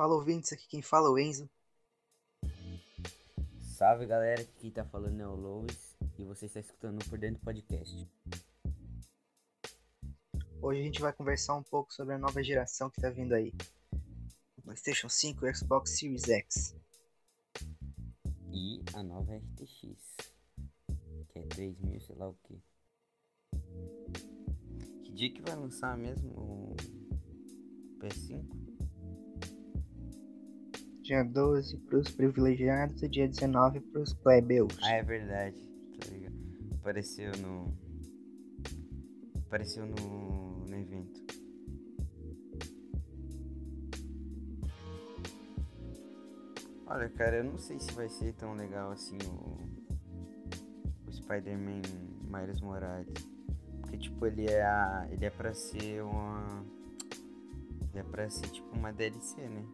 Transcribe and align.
Fala 0.00 0.14
ouvintes, 0.14 0.50
aqui 0.50 0.66
quem 0.66 0.80
fala 0.80 1.08
é 1.08 1.10
o 1.10 1.18
Enzo. 1.18 1.46
Salve 3.60 4.06
galera, 4.06 4.40
aqui 4.40 4.52
quem 4.58 4.70
tá 4.70 4.82
falando 4.82 5.20
é 5.20 5.26
o 5.26 5.34
Lois 5.34 5.94
e 6.18 6.24
você 6.24 6.46
está 6.46 6.58
escutando 6.58 7.06
Por 7.06 7.18
Dentro 7.18 7.42
Podcast. 7.44 8.08
Hoje 10.62 10.80
a 10.80 10.82
gente 10.84 11.02
vai 11.02 11.12
conversar 11.12 11.54
um 11.54 11.62
pouco 11.62 11.92
sobre 11.92 12.14
a 12.14 12.18
nova 12.18 12.42
geração 12.42 12.88
que 12.88 12.98
tá 12.98 13.10
vindo 13.10 13.34
aí. 13.34 13.52
O 14.56 14.62
PlayStation 14.62 15.10
5 15.10 15.46
e 15.46 15.54
Xbox 15.54 15.90
Series 15.98 16.26
X. 16.30 16.74
E 18.54 18.82
a 18.94 19.02
nova 19.02 19.36
RTX, 19.36 20.16
que 21.28 21.38
é 21.40 21.42
3000, 21.42 22.00
sei 22.00 22.16
lá 22.16 22.26
o 22.26 22.34
que. 22.44 22.58
Que 25.04 25.12
dia 25.12 25.30
que 25.30 25.42
vai 25.42 25.56
lançar 25.56 25.94
mesmo 25.98 26.30
o 26.30 26.76
PS5? 27.98 28.59
Dia 31.10 31.24
12 31.24 31.76
pros 31.88 32.08
privilegiados 32.08 33.02
e 33.02 33.08
dia 33.08 33.26
19 33.26 33.80
pros 33.80 34.14
plebeus. 34.14 34.78
Ah, 34.80 34.92
é 34.92 35.02
verdade. 35.02 35.60
Tá 35.98 36.06
ligado. 36.08 36.36
Apareceu 36.76 37.32
no. 37.42 37.76
Apareceu 39.44 39.86
no, 39.86 40.66
no 40.66 40.76
evento. 40.76 41.20
Olha, 46.86 47.08
cara, 47.08 47.38
eu 47.38 47.44
não 47.44 47.58
sei 47.58 47.80
se 47.80 47.90
vai 47.90 48.08
ser 48.08 48.32
tão 48.34 48.54
legal 48.54 48.92
assim 48.92 49.18
o, 49.26 49.58
o 51.08 51.12
Spider-Man 51.12 51.82
Miles 52.22 52.60
Morales. 52.60 53.28
Porque, 53.80 53.98
tipo, 53.98 54.26
ele 54.26 54.46
é, 54.46 54.62
a, 54.62 55.08
ele 55.10 55.24
é 55.24 55.30
pra 55.30 55.52
ser 55.54 56.04
uma. 56.04 56.64
Ele 57.90 57.98
é 57.98 58.04
pra 58.04 58.30
ser, 58.30 58.48
tipo, 58.48 58.76
uma 58.76 58.92
DLC, 58.92 59.48
né? 59.48 59.66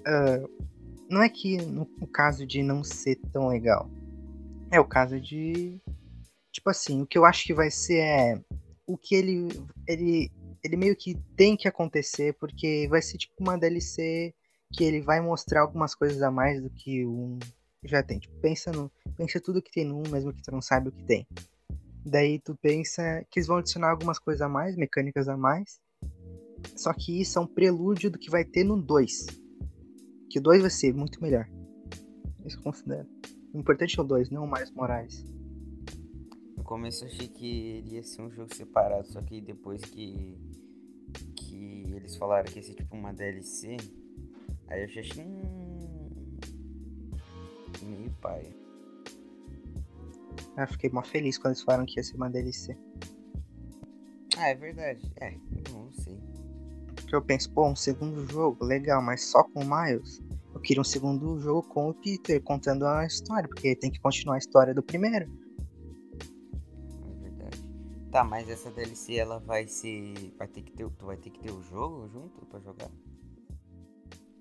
Uh, 0.00 0.66
não 1.08 1.22
é 1.22 1.28
que 1.28 1.56
no, 1.58 1.86
caso 2.06 2.46
de 2.46 2.62
não 2.62 2.84
ser 2.84 3.16
tão 3.32 3.48
legal. 3.48 3.90
É 4.70 4.78
o 4.78 4.84
caso 4.84 5.20
de. 5.20 5.80
Tipo 6.52 6.70
assim, 6.70 7.02
o 7.02 7.06
que 7.06 7.18
eu 7.18 7.24
acho 7.24 7.44
que 7.44 7.54
vai 7.54 7.70
ser 7.70 7.98
é. 7.98 8.40
O 8.86 8.96
que 8.96 9.14
ele. 9.14 9.48
Ele, 9.86 10.30
ele 10.62 10.76
meio 10.76 10.96
que 10.96 11.16
tem 11.36 11.56
que 11.56 11.66
acontecer, 11.66 12.34
porque 12.34 12.86
vai 12.88 13.02
ser 13.02 13.18
tipo 13.18 13.34
uma 13.40 13.58
DLC 13.58 14.34
que 14.72 14.84
ele 14.84 15.00
vai 15.00 15.20
mostrar 15.20 15.62
algumas 15.62 15.94
coisas 15.94 16.22
a 16.22 16.30
mais 16.30 16.62
do 16.62 16.70
que 16.70 17.04
um 17.04 17.38
já 17.82 18.02
tem. 18.02 18.18
Tipo, 18.18 18.34
pensa 18.40 18.70
no, 18.70 18.90
pensa 19.16 19.40
tudo 19.40 19.62
que 19.62 19.72
tem 19.72 19.84
no 19.84 19.98
1, 20.06 20.10
mesmo 20.10 20.32
que 20.32 20.42
tu 20.42 20.52
não 20.52 20.62
saiba 20.62 20.90
o 20.90 20.92
que 20.92 21.02
tem. 21.04 21.26
Daí 22.04 22.38
tu 22.38 22.56
pensa 22.62 23.24
que 23.30 23.38
eles 23.38 23.46
vão 23.46 23.58
adicionar 23.58 23.90
algumas 23.90 24.18
coisas 24.18 24.42
a 24.42 24.48
mais, 24.48 24.76
mecânicas 24.76 25.28
a 25.28 25.36
mais. 25.36 25.80
Só 26.76 26.92
que 26.92 27.20
isso 27.20 27.38
é 27.38 27.42
um 27.42 27.46
prelúdio 27.46 28.10
do 28.10 28.18
que 28.18 28.30
vai 28.30 28.44
ter 28.44 28.64
no 28.64 28.80
2. 28.80 29.26
Que 30.30 30.38
o 30.38 30.42
2 30.42 30.62
vai 30.62 30.70
ser 30.70 30.94
muito 30.94 31.20
melhor. 31.20 31.46
Isso 32.44 32.56
eu 32.56 32.62
considero. 32.62 33.06
O 33.52 33.58
importante 33.58 33.98
é 33.98 34.02
o 34.02 34.04
2, 34.04 34.30
não 34.30 34.44
o 34.44 34.48
mais 34.48 34.70
Moraes. 34.70 35.24
No 36.56 36.64
começo 36.64 37.04
eu 37.04 37.08
achei 37.08 37.28
que 37.28 37.78
iria 37.78 38.02
ser 38.02 38.22
um 38.22 38.30
jogo 38.30 38.54
separado, 38.54 39.06
só 39.08 39.20
que 39.20 39.40
depois 39.40 39.82
que 39.82 40.38
que 41.34 41.84
eles 41.92 42.16
falaram 42.16 42.44
que 42.44 42.60
ia 42.60 42.62
ser 42.62 42.74
tipo 42.74 42.94
uma 42.94 43.12
DLC, 43.12 43.76
Aí 44.70 44.82
eu 44.84 44.88
já 44.88 45.00
achei. 45.00 45.24
Hum, 45.24 46.38
meio 47.82 48.10
pai. 48.20 48.54
Ah, 50.56 50.66
fiquei 50.66 50.90
mó 50.90 51.02
feliz 51.02 51.36
quando 51.36 51.54
eles 51.54 51.62
falaram 51.62 51.84
que 51.84 51.98
ia 51.98 52.04
ser 52.04 52.16
uma 52.16 52.30
DLC. 52.30 52.76
Ah, 54.38 54.48
é 54.48 54.54
verdade. 54.54 55.12
É, 55.16 55.32
não 55.72 55.79
sei. 55.79 55.79
Porque 57.10 57.16
eu 57.16 57.22
penso, 57.22 57.50
pô, 57.50 57.66
um 57.66 57.74
segundo 57.74 58.24
jogo, 58.30 58.64
legal, 58.64 59.02
mas 59.02 59.24
só 59.24 59.42
com 59.42 59.64
o 59.64 59.68
Miles. 59.68 60.22
Eu 60.54 60.60
queria 60.60 60.80
um 60.80 60.84
segundo 60.84 61.40
jogo 61.40 61.64
com 61.64 61.90
o 61.90 61.94
Peter 61.94 62.40
contando 62.40 62.86
a 62.86 63.04
história, 63.04 63.48
porque 63.48 63.74
tem 63.74 63.90
que 63.90 63.98
continuar 63.98 64.36
a 64.36 64.38
história 64.38 64.72
do 64.72 64.80
primeiro. 64.80 65.28
É 67.08 67.14
verdade. 67.20 67.66
Tá, 68.12 68.22
mas 68.22 68.48
essa 68.48 68.70
DLC 68.70 69.16
ela 69.16 69.40
vai 69.40 69.66
ser. 69.66 70.32
Vai 70.38 70.46
ter 70.46 70.62
que 70.62 70.70
ter. 70.70 70.88
Tu 70.88 71.04
vai 71.04 71.16
ter 71.16 71.30
que 71.30 71.40
ter 71.40 71.50
o 71.50 71.60
jogo 71.62 72.08
junto 72.08 72.46
pra 72.46 72.60
jogar? 72.60 72.92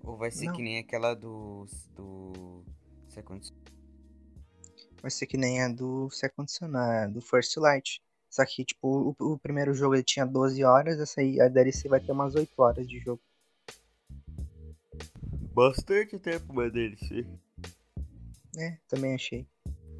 Ou 0.04 0.16
vai 0.16 0.30
ser 0.30 0.46
Não. 0.46 0.54
que 0.54 0.62
nem 0.62 0.78
aquela 0.78 1.16
do. 1.16 1.66
do. 1.96 2.64
Second 3.08 3.52
Vai 5.02 5.10
ser 5.10 5.26
que 5.26 5.38
nem 5.38 5.64
a 5.64 5.70
do 5.70 6.08
Second 6.12 6.52
Son, 6.52 6.78
a 6.78 7.08
do 7.08 7.20
First 7.20 7.58
Light. 7.58 8.00
Só 8.30 8.46
que, 8.46 8.64
tipo, 8.64 9.16
o, 9.20 9.34
o 9.34 9.40
primeiro 9.40 9.74
jogo 9.74 9.96
ele 9.96 10.04
tinha 10.04 10.26
12 10.26 10.64
horas, 10.64 11.00
essa 11.00 11.22
aí, 11.22 11.42
a 11.42 11.48
DLC 11.48 11.90
vai 11.90 12.00
ter 12.00 12.12
umas 12.12 12.36
8 12.36 12.52
horas 12.62 12.88
de 12.88 13.00
jogo. 13.00 13.22
Bastante 15.54 16.20
tempo 16.20 16.54
uma 16.54 16.70
DLC. 16.70 17.26
É, 18.58 18.78
também 18.88 19.16
achei. 19.16 19.48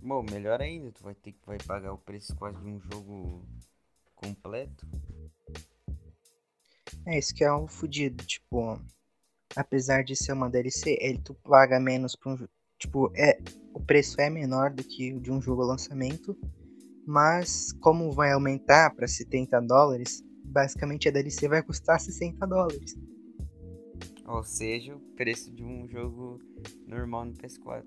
Bom, 0.02 0.24
melhor 0.24 0.62
ainda, 0.62 0.92
tu 0.92 1.04
vai 1.04 1.16
ter 1.16 1.34
que 1.34 1.46
vai 1.46 1.58
pagar 1.58 1.92
o 1.92 1.98
preço 1.98 2.36
quase 2.36 2.58
de 2.60 2.68
um 2.68 2.80
jogo 2.80 3.46
completo. 4.16 4.88
É, 7.06 7.18
isso 7.18 7.34
que 7.34 7.44
é 7.44 7.52
um 7.52 7.68
fudido, 7.68 8.24
tipo, 8.26 8.80
apesar 9.56 10.04
de 10.04 10.16
ser 10.16 10.34
uma 10.34 10.50
DLC, 10.50 10.98
ele 11.02 11.20
tu 11.20 11.34
paga 11.34 11.80
menos 11.80 12.16
pra 12.16 12.32
um 12.32 12.48
Tipo, 12.80 13.12
é, 13.14 13.38
o 13.74 13.80
preço 13.82 14.20
é 14.22 14.30
menor 14.30 14.72
do 14.72 14.82
que 14.82 15.14
o 15.14 15.20
de 15.20 15.30
um 15.30 15.42
jogo 15.42 15.64
lançamento, 15.64 16.36
mas 17.10 17.72
como 17.82 18.12
vai 18.12 18.32
aumentar 18.32 18.96
para 18.96 19.08
70 19.08 19.60
dólares, 19.62 20.24
basicamente 20.44 21.10
a 21.10 21.12
DLC 21.12 21.48
vai 21.48 21.64
custar 21.64 22.00
60 22.00 22.46
dólares. 22.46 22.96
Ou 24.28 24.44
seja, 24.44 24.96
o 24.96 25.00
preço 25.16 25.52
de 25.52 25.64
um 25.64 25.88
jogo 25.88 26.40
normal 26.86 27.26
no 27.26 27.34
PS4. 27.34 27.84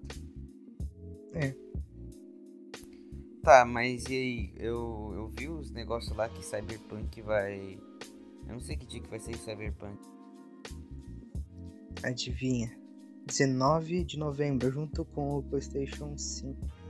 É. 1.35 1.55
Tá, 3.45 3.65
mas 3.65 4.07
e 4.07 4.15
aí? 4.15 4.55
Eu, 4.57 5.13
eu 5.15 5.29
vi 5.29 5.49
os 5.49 5.71
negócios 5.71 6.17
lá 6.17 6.29
que 6.29 6.45
Cyberpunk 6.45 7.23
vai. 7.23 7.79
Eu 8.49 8.55
não 8.55 8.61
sei 8.61 8.77
que 8.77 8.87
dia 8.87 9.01
que 9.01 9.09
vai 9.09 9.21
sair 9.21 9.39
Cyberpunk. 9.39 10.03
Adivinha? 12.03 12.77
19 13.25 14.03
de 14.03 14.19
novembro, 14.19 14.69
junto 14.73 15.05
com 15.05 15.39
o 15.39 15.43
PlayStation 15.45 16.19
5. 16.19 16.82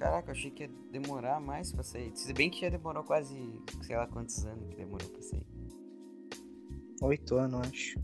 Caraca, 0.00 0.30
eu 0.30 0.32
achei 0.32 0.50
que 0.50 0.62
ia 0.62 0.70
demorar 0.90 1.38
mais 1.38 1.70
pra 1.70 1.82
sair. 1.82 2.10
Se 2.16 2.32
bem 2.32 2.48
que 2.48 2.62
já 2.62 2.70
demorou 2.70 3.04
quase, 3.04 3.36
sei 3.82 3.94
lá 3.94 4.06
quantos 4.06 4.46
anos 4.46 4.70
que 4.70 4.76
demorou 4.76 5.06
pra 5.10 5.20
sair. 5.20 5.46
8 7.02 7.34
anos, 7.36 7.68
acho. 7.68 8.00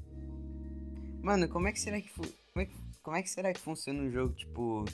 Mano, 1.23 1.49
como 1.49 1.69
é 1.69 1.73
que 1.73 1.81
será 1.81 1.99
que, 1.99 2.11
como 2.11 2.27
é 2.57 2.67
que, 2.67 2.75
como 3.03 3.17
é 3.17 3.23
que 3.23 3.31
será 3.31 3.51
que 3.51 3.59
funciona 3.59 4.03
um 4.03 4.11
jogo, 4.11 4.35
tipo, 4.35 4.85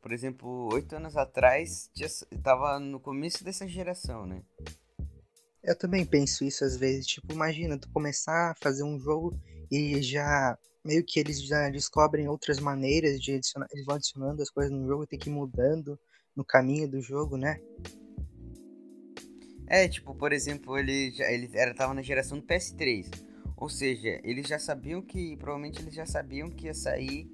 por 0.00 0.10
exemplo, 0.10 0.70
oito 0.72 0.96
anos 0.96 1.18
atrás, 1.18 1.90
tinha, 1.92 2.08
tava 2.42 2.78
no 2.78 2.98
começo 2.98 3.44
dessa 3.44 3.68
geração, 3.68 4.24
né? 4.24 4.42
Eu 5.62 5.76
também 5.76 6.06
penso 6.06 6.44
isso 6.44 6.64
às 6.64 6.78
vezes. 6.78 7.08
Tipo, 7.08 7.30
imagina 7.30 7.76
tu 7.76 7.90
começar 7.90 8.52
a 8.52 8.54
fazer 8.54 8.84
um 8.84 8.98
jogo 8.98 9.38
e 9.70 10.00
já. 10.00 10.56
Meio 10.82 11.04
que 11.04 11.20
eles 11.20 11.42
já 11.42 11.68
descobrem 11.68 12.26
outras 12.26 12.58
maneiras 12.58 13.20
de 13.20 13.34
adicionar. 13.34 13.68
Eles 13.70 13.84
vão 13.84 13.96
adicionando 13.96 14.40
as 14.40 14.48
coisas 14.48 14.72
no 14.72 14.86
jogo 14.86 15.04
e 15.04 15.06
tem 15.06 15.18
que 15.18 15.28
ir 15.28 15.32
mudando 15.32 15.98
no 16.38 16.44
caminho 16.44 16.88
do 16.88 17.00
jogo, 17.00 17.36
né? 17.36 17.60
É, 19.66 19.88
tipo, 19.88 20.14
por 20.14 20.32
exemplo, 20.32 20.78
ele 20.78 21.10
já 21.10 21.28
ele 21.32 21.50
era 21.52 21.74
tava 21.74 21.92
na 21.92 22.00
geração 22.00 22.38
do 22.38 22.46
PS3. 22.46 23.10
Ou 23.56 23.68
seja, 23.68 24.20
eles 24.22 24.46
já 24.46 24.56
sabiam 24.56 25.02
que 25.02 25.36
provavelmente 25.36 25.82
eles 25.82 25.92
já 25.92 26.06
sabiam 26.06 26.48
que 26.48 26.66
ia 26.66 26.74
sair 26.74 27.28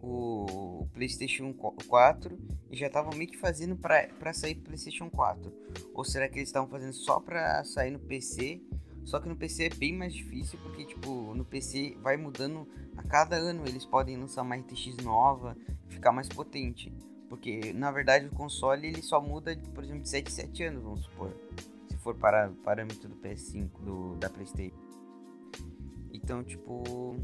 o, 0.00 0.86
PlayStation 0.94 1.52
4 1.52 2.38
e 2.70 2.76
já 2.76 2.86
estavam 2.86 3.12
meio 3.16 3.28
que 3.28 3.36
fazendo 3.36 3.76
pra 3.76 4.32
sair 4.32 4.54
PlayStation 4.54 5.10
4. 5.10 5.52
Ou 5.92 6.04
será 6.04 6.28
que 6.28 6.38
eles 6.38 6.48
estavam 6.48 6.70
fazendo 6.70 6.92
só 6.92 7.18
pra 7.18 7.64
sair 7.64 7.90
no 7.90 7.98
PC? 7.98 8.62
Só 9.04 9.18
que 9.18 9.28
no 9.28 9.34
PC 9.34 9.64
é 9.64 9.70
bem 9.70 9.92
mais 9.92 10.14
difícil 10.14 10.56
porque 10.62 10.84
tipo, 10.84 11.34
no 11.34 11.44
PC 11.44 11.96
vai 12.00 12.16
mudando 12.16 12.68
a 12.96 13.02
cada 13.02 13.34
ano, 13.34 13.64
eles 13.66 13.84
podem 13.84 14.16
lançar 14.16 14.42
uma 14.42 14.54
RTX 14.54 14.98
nova, 14.98 15.56
ficar 15.88 16.12
mais 16.12 16.28
potente. 16.28 16.92
Porque 17.28 17.72
na 17.72 17.90
verdade 17.90 18.26
o 18.26 18.30
console 18.30 18.86
ele 18.86 19.02
só 19.02 19.20
muda, 19.20 19.56
por 19.74 19.82
exemplo, 19.82 20.02
de 20.02 20.08
7 20.08 20.28
em 20.28 20.34
7 20.34 20.62
anos, 20.64 20.82
vamos 20.82 21.04
supor. 21.04 21.32
Se 21.88 21.96
for 21.98 22.14
para 22.14 22.50
parâmetro 22.62 23.08
do 23.08 23.16
PS5, 23.16 23.70
do, 23.80 24.16
da 24.16 24.30
Playstation. 24.30 24.86
Então, 26.12 26.42
tipo. 26.42 27.16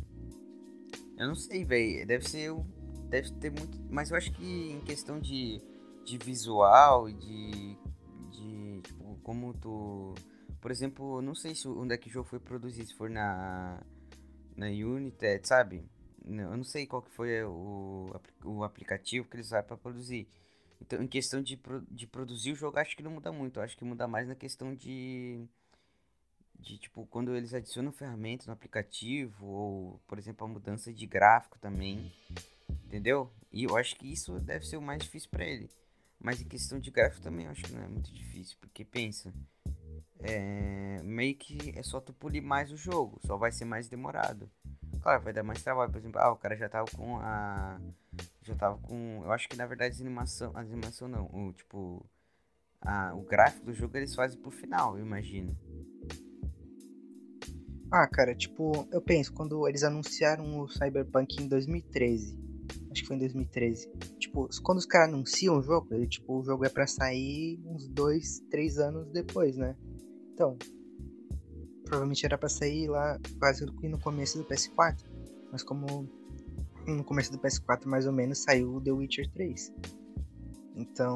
Eu 1.16 1.28
não 1.28 1.34
sei, 1.34 1.64
velho. 1.64 2.06
Deve 2.06 2.28
ser. 2.28 2.54
Deve 3.08 3.32
ter 3.34 3.50
muito. 3.50 3.78
Mas 3.90 4.10
eu 4.10 4.16
acho 4.16 4.32
que 4.32 4.70
em 4.70 4.80
questão 4.80 5.18
de, 5.18 5.60
de 6.04 6.18
visual 6.18 7.08
e 7.08 7.14
de. 7.14 7.78
De. 8.30 8.80
Tipo, 8.82 9.18
como 9.22 9.54
tu. 9.54 10.14
Por 10.60 10.70
exemplo, 10.70 11.20
não 11.20 11.34
sei 11.34 11.54
se 11.54 11.66
onde 11.66 11.94
é 11.94 11.98
que 11.98 12.08
o 12.08 12.12
jogo 12.12 12.28
foi 12.28 12.38
produzido. 12.38 12.86
Se 12.86 12.94
for 12.94 13.10
na. 13.10 13.82
Na 14.56 14.66
Unity, 14.66 15.40
sabe? 15.42 15.82
Eu 16.24 16.56
não 16.56 16.64
sei 16.64 16.86
qual 16.86 17.02
que 17.02 17.10
foi 17.10 17.42
o, 17.44 18.10
apli- 18.14 18.34
o 18.44 18.64
aplicativo 18.64 19.28
que 19.28 19.36
eles 19.36 19.46
usaram 19.46 19.66
para 19.66 19.76
produzir. 19.76 20.28
Então, 20.80 21.02
em 21.02 21.06
questão 21.08 21.42
de, 21.42 21.58
de 21.90 22.06
produzir 22.06 22.52
o 22.52 22.56
jogo, 22.56 22.78
acho 22.78 22.96
que 22.96 23.02
não 23.02 23.12
muda 23.12 23.32
muito. 23.32 23.60
Acho 23.60 23.76
que 23.76 23.84
muda 23.84 24.08
mais 24.08 24.28
na 24.28 24.34
questão 24.34 24.74
de. 24.74 25.46
de 26.58 26.78
tipo 26.78 27.06
quando 27.06 27.34
eles 27.34 27.54
adicionam 27.54 27.92
ferramentas 27.92 28.46
no 28.46 28.52
aplicativo 28.52 29.46
ou, 29.46 30.00
por 30.06 30.18
exemplo, 30.18 30.44
a 30.46 30.48
mudança 30.48 30.92
de 30.92 31.06
gráfico 31.06 31.58
também, 31.58 32.12
entendeu? 32.86 33.30
E 33.52 33.64
eu 33.64 33.76
acho 33.76 33.96
que 33.96 34.12
isso 34.12 34.38
deve 34.40 34.66
ser 34.66 34.76
o 34.76 34.82
mais 34.82 35.02
difícil 35.02 35.30
para 35.30 35.44
ele. 35.46 35.70
Mas 36.20 36.40
em 36.40 36.44
questão 36.48 36.78
de 36.78 36.90
gráfico 36.90 37.22
também 37.22 37.46
acho 37.48 37.64
que 37.64 37.72
não 37.72 37.82
é 37.82 37.88
muito 37.88 38.12
difícil, 38.12 38.56
porque 38.60 38.84
pensa, 38.84 39.32
é, 40.20 41.02
meio 41.02 41.34
que 41.36 41.72
é 41.76 41.82
só 41.82 42.00
tu 42.00 42.12
polir 42.12 42.42
mais 42.42 42.72
o 42.72 42.76
jogo, 42.76 43.20
só 43.26 43.36
vai 43.36 43.52
ser 43.52 43.64
mais 43.64 43.88
demorado. 43.88 44.50
Claro, 45.02 45.20
vai 45.20 45.32
dar 45.32 45.42
mais 45.42 45.60
trabalho, 45.60 45.90
por 45.90 45.98
exemplo, 45.98 46.20
ah, 46.20 46.30
o 46.30 46.36
cara 46.36 46.56
já 46.56 46.68
tava 46.68 46.86
com 46.96 47.16
a 47.18 47.80
já 48.42 48.54
tava 48.54 48.78
com, 48.78 49.22
eu 49.24 49.32
acho 49.32 49.48
que 49.48 49.56
na 49.56 49.66
verdade 49.66 49.96
a 49.98 50.00
animação, 50.00 50.52
a 50.54 50.60
animação 50.60 51.08
não, 51.08 51.24
o 51.26 51.52
tipo 51.52 52.08
a, 52.80 53.12
o 53.14 53.22
gráfico 53.22 53.66
do 53.66 53.74
jogo 53.74 53.96
eles 53.96 54.14
fazem 54.14 54.40
pro 54.40 54.50
final, 54.52 54.96
eu 54.96 55.04
imagino. 55.04 55.56
Ah, 57.90 58.06
cara, 58.06 58.34
tipo, 58.34 58.88
eu 58.92 59.02
penso, 59.02 59.32
quando 59.34 59.68
eles 59.68 59.82
anunciaram 59.82 60.60
o 60.60 60.68
Cyberpunk 60.68 61.42
em 61.42 61.48
2013, 61.48 62.38
acho 62.90 63.02
que 63.02 63.08
foi 63.08 63.16
em 63.16 63.20
2013, 63.20 63.90
tipo, 64.18 64.48
quando 64.62 64.78
os 64.78 64.86
caras 64.86 65.12
anunciam 65.12 65.58
o 65.58 65.62
jogo, 65.62 65.92
ele, 65.92 66.06
tipo, 66.06 66.38
o 66.38 66.44
jogo 66.44 66.64
é 66.64 66.68
para 66.68 66.86
sair 66.86 67.60
uns 67.66 67.88
dois, 67.88 68.40
três 68.50 68.78
anos 68.78 69.10
depois, 69.10 69.56
né? 69.56 69.76
Então, 70.32 70.56
provavelmente 71.92 72.24
era 72.24 72.38
para 72.38 72.48
sair 72.48 72.88
lá 72.88 73.20
quase 73.38 73.66
no 73.66 73.98
começo 73.98 74.38
do 74.38 74.44
PS4, 74.46 75.04
mas 75.52 75.62
como 75.62 76.08
no 76.86 77.04
começo 77.04 77.30
do 77.30 77.38
PS4 77.38 77.84
mais 77.84 78.06
ou 78.06 78.12
menos 78.14 78.38
saiu 78.38 78.76
o 78.76 78.80
The 78.80 78.92
Witcher 78.92 79.30
3. 79.30 79.74
Então, 80.74 81.14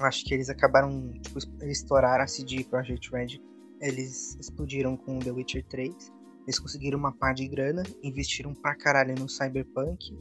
acho 0.00 0.24
que 0.24 0.34
eles 0.34 0.50
acabaram, 0.50 1.12
tipo, 1.22 1.38
eles 1.60 1.78
estouraram 1.78 2.24
a 2.24 2.26
CD 2.26 2.64
Projekt 2.64 3.12
Red 3.12 3.40
eles 3.80 4.36
explodiram 4.40 4.96
com 4.96 5.20
The 5.20 5.30
Witcher 5.30 5.64
3. 5.68 5.94
Eles 6.42 6.58
conseguiram 6.58 6.98
uma 6.98 7.12
par 7.12 7.32
de 7.32 7.46
grana, 7.46 7.84
investiram 8.02 8.52
pra 8.52 8.74
caralho 8.74 9.14
no 9.16 9.28
Cyberpunk, 9.28 10.18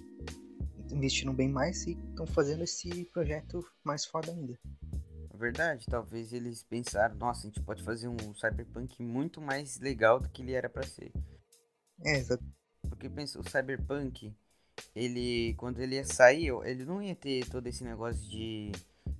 investiram 0.92 1.34
bem 1.34 1.50
mais 1.50 1.88
e 1.88 1.98
estão 2.10 2.28
fazendo 2.28 2.64
esse 2.64 3.06
projeto 3.06 3.66
mais 3.84 4.06
foda 4.06 4.32
ainda. 4.32 4.54
É 5.38 5.40
verdade, 5.40 5.86
talvez 5.86 6.34
eles 6.34 6.64
pensaram, 6.64 7.16
nossa, 7.16 7.42
a 7.42 7.46
gente 7.46 7.62
pode 7.62 7.84
fazer 7.84 8.08
um 8.08 8.34
Cyberpunk 8.34 9.04
muito 9.04 9.40
mais 9.40 9.80
legal 9.80 10.20
do 10.20 10.28
que 10.30 10.42
ele 10.42 10.54
era 10.54 10.68
para 10.68 10.82
ser. 10.82 11.12
É, 12.04 12.18
exato. 12.18 12.44
Porque 12.90 13.08
pensa, 13.08 13.40
o 13.40 13.48
Cyberpunk, 13.48 14.34
ele 14.96 15.54
quando 15.54 15.80
ele 15.80 15.94
ia 15.94 16.04
sair, 16.04 16.48
ele 16.66 16.86
não 16.86 17.04
ia 17.04 17.16
ter 17.16 17.48
todo 17.50 17.68
esse 17.68 17.84
negócio 17.84 18.28
de 18.28 18.72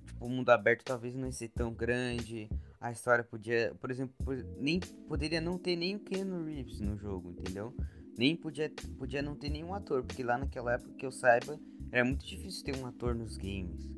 tipo, 0.04 0.26
o 0.26 0.28
mundo 0.28 0.50
aberto 0.50 0.82
talvez 0.82 1.14
não 1.14 1.26
ia 1.26 1.32
ser 1.32 1.50
tão 1.50 1.72
grande, 1.72 2.50
a 2.80 2.90
história 2.90 3.22
podia, 3.22 3.72
por 3.80 3.88
exemplo, 3.88 4.16
nem 4.58 4.80
poderia 5.06 5.40
não 5.40 5.56
ter 5.56 5.76
nem 5.76 5.94
o 5.94 6.00
Keanu 6.00 6.44
Reeves 6.44 6.80
no 6.80 6.98
jogo, 6.98 7.30
entendeu? 7.30 7.72
Nem 8.16 8.34
podia, 8.34 8.72
podia 8.98 9.22
não 9.22 9.36
ter 9.36 9.50
nenhum 9.50 9.72
ator, 9.72 10.02
porque 10.02 10.24
lá 10.24 10.36
naquela 10.36 10.74
época 10.74 10.94
que 10.94 11.06
eu 11.06 11.12
saiba, 11.12 11.60
era 11.92 12.04
muito 12.04 12.26
difícil 12.26 12.64
ter 12.64 12.76
um 12.76 12.86
ator 12.86 13.14
nos 13.14 13.36
games. 13.36 13.88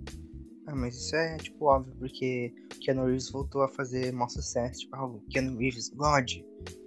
Ah, 0.67 0.75
mas 0.75 0.95
isso 0.95 1.17
é 1.17 1.37
tipo 1.39 1.67
óbvio, 1.67 1.95
porque 1.99 2.55
o 2.75 2.79
Keanu 2.81 3.07
Reeves 3.07 3.31
voltou 3.31 3.63
a 3.63 3.69
fazer 3.69 4.13
maior 4.13 4.29
sucesso, 4.29 4.81
tipo, 4.81 4.95
ah, 4.97 5.07
o 5.07 5.21
Keanu 5.31 5.59
Reeves 5.59 5.89
God, 5.89 6.31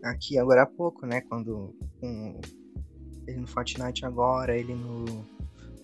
aqui 0.04 0.38
agora 0.38 0.64
há 0.64 0.66
pouco, 0.66 1.06
né, 1.06 1.22
quando 1.22 1.75
com 2.00 2.40
ele 3.28 3.40
no 3.40 3.48
Fortnite 3.48 4.06
agora, 4.06 4.58
ele 4.58 4.75
no, 4.75 5.06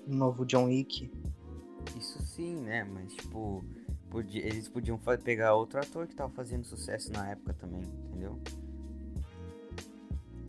no 0.07 0.15
novo 0.15 0.45
John 0.45 0.65
Wick. 0.65 1.11
Isso 1.97 2.21
sim, 2.21 2.55
né, 2.61 2.83
mas 2.83 3.13
tipo, 3.13 3.63
Podia, 4.09 4.43
eles 4.43 4.67
podiam 4.67 4.99
pegar 5.23 5.53
outro 5.53 5.79
ator 5.79 6.07
que 6.07 6.15
tava 6.15 6.33
fazendo 6.33 6.65
sucesso 6.65 7.11
na 7.11 7.29
época 7.29 7.53
também, 7.53 7.83
entendeu? 7.83 8.39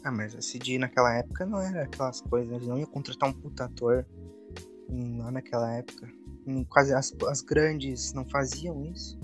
Ah, 0.03 0.11
mas 0.11 0.35
a 0.35 0.41
CD 0.41 0.79
naquela 0.79 1.15
época 1.15 1.45
não 1.45 1.61
era 1.61 1.83
aquelas 1.83 2.23
coisas, 2.23 2.51
eles 2.55 2.67
não 2.67 2.79
iam 2.79 2.87
contratar 2.87 3.29
um 3.29 3.33
puta 3.35 3.67
ator 3.67 4.07
lá 5.19 5.31
naquela 5.31 5.75
época. 5.75 6.11
Quase 6.69 6.95
as, 6.95 7.15
as 7.29 7.41
grandes 7.41 8.13
não 8.13 8.25
faziam 8.25 8.85
isso. 8.85 9.19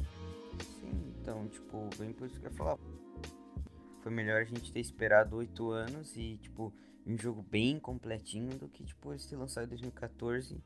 Sim, 0.80 1.14
então, 1.20 1.48
tipo, 1.48 1.88
bem 1.98 2.12
por 2.12 2.26
isso 2.26 2.38
que 2.40 2.46
eu 2.46 2.50
ia 2.50 2.56
falar. 2.56 2.78
Foi 4.02 4.12
melhor 4.12 4.42
a 4.42 4.44
gente 4.44 4.72
ter 4.72 4.80
esperado 4.80 5.36
oito 5.36 5.70
anos 5.70 6.16
e, 6.16 6.36
tipo, 6.38 6.72
um 7.06 7.16
jogo 7.16 7.42
bem 7.42 7.78
completinho 7.78 8.56
do 8.58 8.68
que, 8.68 8.84
tipo, 8.84 9.12
eles 9.12 9.26
ter 9.26 9.36
lançado 9.36 9.64
em 9.64 9.68
2014 9.68 10.62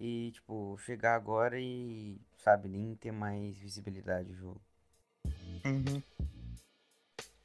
e, 0.00 0.30
tipo, 0.32 0.76
chegar 0.78 1.14
agora 1.14 1.60
e, 1.60 2.20
sabe, 2.36 2.68
nem 2.68 2.94
ter 2.94 3.12
mais 3.12 3.56
visibilidade 3.58 4.30
o 4.32 4.34
jogo. 4.34 4.60
Uhum. 5.64 6.02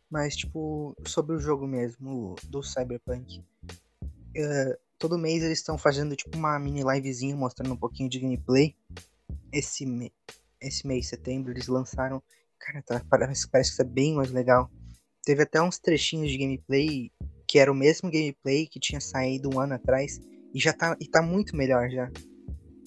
Mas, 0.09 0.35
tipo, 0.35 0.95
sobre 1.07 1.35
o 1.35 1.39
jogo 1.39 1.65
mesmo, 1.65 2.35
do 2.43 2.61
Cyberpunk, 2.61 3.39
uh, 3.39 4.82
todo 5.03 5.17
mês 5.17 5.43
eles 5.43 5.57
estão 5.57 5.77
fazendo, 5.77 6.15
tipo, 6.15 6.37
uma 6.37 6.57
mini 6.57 6.81
livezinha 6.81 7.35
mostrando 7.35 7.73
um 7.73 7.77
pouquinho 7.77 8.09
de 8.09 8.21
gameplay. 8.21 8.73
Esse, 9.51 9.85
me 9.85 10.13
esse 10.61 10.87
mês, 10.87 11.09
setembro, 11.09 11.51
eles 11.51 11.67
lançaram. 11.67 12.23
Cara, 12.57 12.81
tá, 12.81 13.05
parece, 13.09 13.49
parece 13.49 13.71
que 13.71 13.77
tá 13.77 13.83
bem 13.83 14.15
mais 14.15 14.31
legal. 14.31 14.71
Teve 15.25 15.43
até 15.43 15.61
uns 15.61 15.77
trechinhos 15.77 16.31
de 16.31 16.37
gameplay 16.37 17.11
que 17.45 17.59
era 17.59 17.69
o 17.69 17.75
mesmo 17.75 18.09
gameplay 18.09 18.65
que 18.65 18.79
tinha 18.79 19.01
saído 19.01 19.53
um 19.53 19.59
ano 19.59 19.73
atrás 19.73 20.21
e 20.53 20.59
já 20.59 20.71
tá, 20.71 20.95
e 20.97 21.05
tá 21.05 21.21
muito 21.21 21.53
melhor 21.53 21.89
já. 21.89 22.09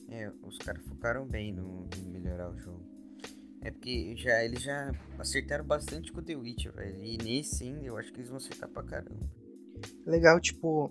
É, 0.09 0.33
os 0.43 0.57
caras 0.57 0.83
focaram 0.87 1.27
bem 1.27 1.53
no, 1.53 1.87
em 1.99 2.09
melhorar 2.09 2.51
o 2.51 2.59
jogo. 2.59 2.83
É 3.61 3.71
porque 3.71 4.17
já, 4.17 4.43
eles 4.43 4.63
já 4.63 4.91
acertaram 5.19 5.67
bastante 5.67 6.11
com 6.11 6.21
o 6.21 6.23
The 6.23 6.35
Witcher, 6.35 6.73
velho. 6.73 7.05
E 7.05 7.19
nesse 7.19 7.65
ainda 7.65 7.85
eu 7.85 7.99
acho 7.99 8.11
que 8.11 8.21
eles 8.21 8.31
vão 8.31 8.39
acertar 8.39 8.71
pra 8.71 8.83
caramba. 8.83 9.29
Legal, 10.07 10.41
tipo, 10.41 10.91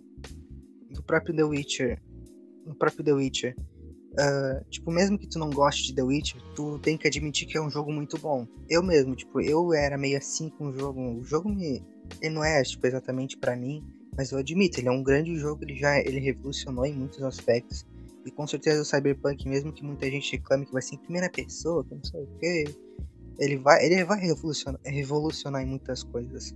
do 0.95 1.03
próprio 1.03 1.35
The 1.35 1.43
Witcher. 1.43 2.01
No 2.65 2.75
próprio 2.75 3.03
The 3.03 3.13
Witcher. 3.13 3.55
Uh, 4.13 4.63
tipo, 4.69 4.91
mesmo 4.91 5.17
que 5.17 5.27
tu 5.27 5.37
não 5.37 5.49
goste 5.49 5.87
de 5.87 5.95
The 5.95 6.03
Witcher, 6.03 6.41
tu 6.55 6.79
tem 6.79 6.97
que 6.97 7.07
admitir 7.07 7.47
que 7.47 7.57
é 7.57 7.61
um 7.61 7.69
jogo 7.69 7.91
muito 7.91 8.17
bom. 8.17 8.47
Eu 8.69 8.81
mesmo, 8.81 9.15
tipo, 9.15 9.41
eu 9.41 9.73
era 9.73 9.97
meio 9.97 10.17
assim 10.17 10.49
com 10.49 10.69
o 10.69 10.73
jogo. 10.73 11.19
O 11.19 11.23
jogo 11.23 11.49
me. 11.49 11.83
Ele 12.21 12.33
não 12.33 12.43
é, 12.43 12.63
tipo, 12.63 12.87
exatamente 12.87 13.37
para 13.37 13.55
mim, 13.55 13.83
mas 14.15 14.31
eu 14.31 14.37
admito, 14.37 14.79
ele 14.79 14.87
é 14.87 14.91
um 14.91 15.03
grande 15.03 15.35
jogo, 15.35 15.63
ele 15.63 15.75
já 15.75 15.99
ele 15.99 16.19
revolucionou 16.19 16.85
em 16.85 16.93
muitos 16.93 17.21
aspectos. 17.21 17.85
E 18.25 18.31
com 18.31 18.47
certeza 18.47 18.81
o 18.81 18.85
Cyberpunk, 18.85 19.47
mesmo 19.47 19.71
que 19.71 19.83
muita 19.83 20.09
gente 20.09 20.31
reclame 20.31 20.65
que 20.65 20.73
vai 20.73 20.81
ser 20.81 20.95
em 20.95 20.99
primeira 20.99 21.29
pessoa, 21.29 21.83
que 21.83 21.93
não 21.93 22.03
sei 22.03 22.23
o 22.23 22.27
que, 22.39 22.65
ele 23.37 23.57
vai, 23.57 23.85
ele 23.85 24.03
vai 24.03 24.19
revolucionar, 24.19 24.79
revolucionar 24.83 25.61
em 25.61 25.65
muitas 25.65 26.03
coisas. 26.03 26.55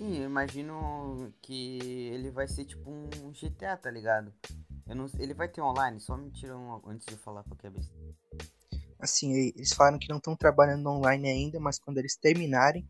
Sim, 0.00 0.16
eu 0.16 0.24
imagino 0.24 1.30
que 1.42 1.78
ele 2.10 2.30
vai 2.30 2.48
ser 2.48 2.64
tipo 2.64 2.90
um 2.90 3.34
GTA, 3.34 3.76
tá 3.76 3.90
ligado? 3.90 4.32
Eu 4.88 4.96
não, 4.96 5.04
ele 5.18 5.34
vai 5.34 5.46
ter 5.46 5.60
online, 5.60 6.00
só 6.00 6.16
me 6.16 6.30
tiram 6.30 6.80
antes 6.86 7.04
de 7.04 7.16
falar 7.18 7.44
qualquer 7.44 7.70
vez. 7.70 7.92
Assim, 8.98 9.30
eles 9.54 9.74
falaram 9.74 9.98
que 9.98 10.08
não 10.08 10.16
estão 10.16 10.34
trabalhando 10.34 10.88
online 10.88 11.28
ainda, 11.28 11.60
mas 11.60 11.78
quando 11.78 11.98
eles 11.98 12.16
terminarem, 12.16 12.88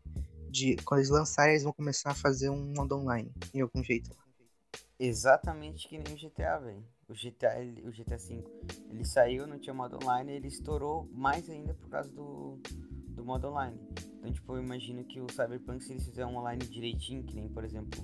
de, 0.49 0.77
quando 0.85 0.99
eles 1.01 1.09
lançarem, 1.09 1.51
eles 1.51 1.63
vão 1.63 1.73
começar 1.73 2.11
a 2.11 2.15
fazer 2.15 2.49
um 2.49 2.73
modo 2.73 2.95
online, 2.95 3.29
em 3.53 3.59
algum 3.59 3.83
jeito. 3.83 4.09
Exatamente 4.97 5.89
que 5.89 5.97
nem 5.97 6.13
o 6.13 6.17
GTA, 6.17 6.59
velho 6.59 6.85
o 7.11 7.13
GTA, 7.13 7.57
o 7.83 7.91
GTA 7.91 8.17
V, 8.17 8.43
ele 8.89 9.03
saiu, 9.03 9.45
não 9.45 9.59
tinha 9.59 9.73
modo 9.73 9.99
online, 10.01 10.31
ele 10.31 10.47
estourou 10.47 11.09
mais 11.11 11.49
ainda 11.49 11.73
por 11.73 11.89
causa 11.89 12.09
do, 12.09 12.57
do 13.21 13.25
modo 13.25 13.47
online. 13.47 13.79
Então, 14.17 14.31
tipo, 14.31 14.55
eu 14.55 14.63
imagino 14.63 15.03
que 15.03 15.21
o 15.21 15.27
Cyberpunk, 15.31 15.83
se 15.83 15.93
eles 15.93 16.05
fizerem 16.05 16.31
um 16.31 16.37
online 16.37 16.65
direitinho, 16.65 17.23
que 17.23 17.35
nem, 17.35 17.47
por 17.47 17.63
exemplo, 17.63 18.03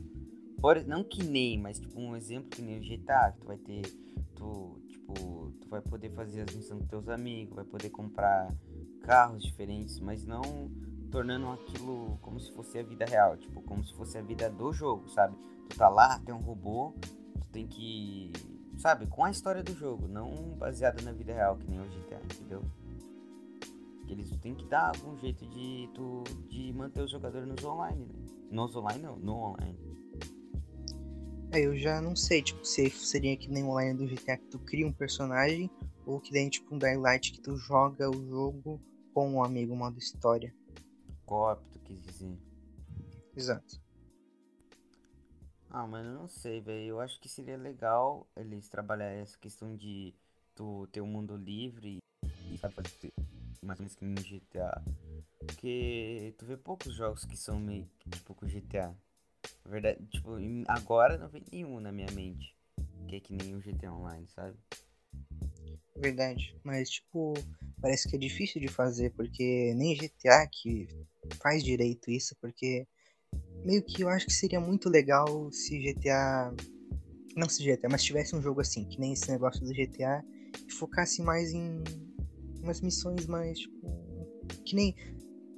por, 0.61 0.83
não 0.85 1.03
que 1.03 1.23
nem, 1.23 1.59
mas 1.59 1.79
tipo 1.79 1.99
um 1.99 2.15
exemplo 2.15 2.49
que 2.49 2.61
nem 2.61 2.77
o 2.77 2.81
GTA, 2.81 3.31
tu 3.37 3.45
vai 3.45 3.57
ter, 3.57 3.81
tu, 4.35 4.79
tipo, 4.87 5.13
tu 5.61 5.69
vai 5.69 5.81
poder 5.81 6.11
fazer 6.11 6.41
as 6.47 6.55
missões 6.55 6.81
com 6.81 6.87
teus 6.87 7.09
amigos, 7.09 7.55
vai 7.55 7.65
poder 7.65 7.89
comprar 7.89 8.51
carros 9.01 9.43
diferentes, 9.43 9.99
mas 9.99 10.25
não 10.25 10.41
tornando 11.11 11.47
aquilo 11.47 12.17
como 12.21 12.39
se 12.39 12.51
fosse 12.51 12.77
a 12.79 12.83
vida 12.83 13.05
real, 13.05 13.37
tipo, 13.37 13.61
como 13.61 13.83
se 13.83 13.93
fosse 13.93 14.17
a 14.17 14.21
vida 14.21 14.49
do 14.49 14.73
jogo, 14.73 15.07
sabe? 15.09 15.35
Tu 15.69 15.77
tá 15.77 15.89
lá, 15.89 16.19
tem 16.19 16.33
um 16.33 16.41
robô, 16.41 16.93
tu 17.39 17.47
tem 17.51 17.67
que 17.67 18.31
sabe, 18.77 19.07
com 19.07 19.23
a 19.23 19.31
história 19.31 19.63
do 19.63 19.73
jogo, 19.73 20.07
não 20.07 20.55
baseada 20.57 21.01
na 21.01 21.11
vida 21.11 21.33
real, 21.33 21.57
que 21.57 21.67
nem 21.67 21.79
o 21.79 21.85
GTA, 21.85 22.21
entendeu? 22.23 22.63
Eles 24.07 24.29
têm 24.37 24.55
que 24.55 24.65
dar 24.65 24.95
algum 24.95 25.17
jeito 25.17 25.45
de, 25.47 25.89
tu, 25.93 26.23
de 26.49 26.73
manter 26.73 27.01
os 27.01 27.11
jogadores 27.11 27.47
nos 27.47 27.63
online, 27.63 28.05
né? 28.05 28.13
Nos 28.49 28.75
online 28.75 29.03
não, 29.03 29.17
no 29.17 29.35
online. 29.35 29.77
É, 31.51 31.61
eu 31.61 31.77
já 31.77 32.01
não 32.01 32.15
sei, 32.15 32.41
tipo, 32.41 32.63
se 32.65 32.89
seria 32.89 33.35
que 33.37 33.49
nem 33.49 33.63
online 33.63 33.97
do 33.97 34.07
GTA 34.07 34.37
que 34.37 34.47
tu 34.47 34.59
cria 34.59 34.85
um 34.85 34.91
personagem, 34.91 35.69
ou 36.05 36.19
que 36.19 36.31
nem 36.31 36.49
tipo 36.49 36.75
um 36.75 36.77
Daylight 36.77 37.31
que 37.31 37.41
tu 37.41 37.55
joga 37.57 38.09
o 38.09 38.27
jogo 38.27 38.81
com 39.13 39.33
um 39.33 39.43
amigo 39.43 39.75
modo 39.75 39.97
história. 39.97 40.53
Co-op, 41.25 41.61
tu 41.71 41.79
quis 41.79 42.01
dizer. 42.01 42.37
Exato. 43.35 43.81
Ah, 45.69 45.85
mano, 45.85 46.09
eu 46.09 46.15
não 46.15 46.27
sei, 46.27 46.61
velho. 46.61 46.85
Eu 46.85 46.99
acho 46.99 47.19
que 47.19 47.27
seria 47.27 47.57
legal 47.57 48.27
eles 48.35 48.69
trabalhar 48.69 49.11
essa 49.11 49.37
questão 49.37 49.75
de 49.75 50.13
tu 50.55 50.87
ter 50.91 51.01
um 51.01 51.07
mundo 51.07 51.35
livre 51.35 51.99
e 52.49 52.57
sabe 52.57 52.73
fazer 52.73 53.13
mais 53.67 53.79
ou 53.79 53.83
menos 53.83 53.95
que 53.95 54.05
no 54.05 54.21
GTA. 54.21 54.81
Porque 55.39 56.33
tu 56.37 56.45
vê 56.45 56.57
poucos 56.57 56.95
jogos 56.95 57.25
que 57.25 57.37
são 57.37 57.59
meio 57.59 57.87
tipo 58.09 58.33
com 58.33 58.47
GTA. 58.47 58.95
Na 59.65 59.71
verdade, 59.71 60.03
tipo, 60.07 60.31
agora 60.67 61.17
não 61.17 61.29
vem 61.29 61.43
nenhum 61.51 61.79
na 61.79 61.91
minha 61.91 62.09
mente. 62.13 62.55
Que 63.07 63.17
é 63.17 63.19
que 63.19 63.33
nem 63.33 63.55
o 63.55 63.59
GTA 63.59 63.93
Online, 63.93 64.27
sabe? 64.29 64.57
Verdade. 65.95 66.55
Mas, 66.63 66.89
tipo, 66.89 67.33
parece 67.81 68.07
que 68.07 68.15
é 68.15 68.19
difícil 68.19 68.61
de 68.61 68.67
fazer, 68.67 69.11
porque 69.11 69.73
nem 69.75 69.95
GTA 69.95 70.47
que 70.47 70.87
faz 71.41 71.63
direito 71.63 72.09
isso, 72.11 72.35
porque 72.41 72.87
meio 73.63 73.83
que 73.83 74.01
eu 74.01 74.09
acho 74.09 74.25
que 74.25 74.33
seria 74.33 74.59
muito 74.59 74.89
legal 74.89 75.51
se 75.51 75.79
GTA. 75.79 76.53
Não 77.35 77.47
se 77.47 77.63
GTA, 77.63 77.87
mas 77.89 78.03
tivesse 78.03 78.35
um 78.35 78.41
jogo 78.41 78.61
assim, 78.61 78.83
que 78.85 78.99
nem 78.99 79.13
esse 79.13 79.29
negócio 79.29 79.63
do 79.63 79.71
GTA, 79.71 80.23
e 80.67 80.71
focasse 80.71 81.21
mais 81.21 81.51
em 81.51 81.83
umas 82.67 82.81
missões 82.81 83.25
mais, 83.25 83.59
tipo. 83.59 83.87
Que 84.65 84.75
nem. 84.75 84.95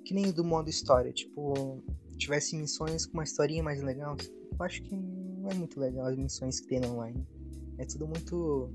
Que 0.06 0.14
nem 0.14 0.32
do 0.32 0.44
modo 0.44 0.70
história, 0.70 1.12
tipo. 1.12 1.84
Tivesse 2.18 2.56
missões 2.56 3.06
com 3.06 3.14
uma 3.14 3.24
historinha 3.24 3.64
mais 3.64 3.82
legal. 3.82 4.16
Eu 4.52 4.66
acho 4.66 4.82
que 4.84 4.96
não 4.96 5.50
é 5.50 5.54
muito 5.54 5.80
legal 5.80 6.08
as 6.08 6.18
missões 6.18 6.60
que 6.60 6.68
tem 6.68 6.86
online. 6.86 7.26
É 7.78 7.86
tudo 7.86 8.08
muito 8.08 8.74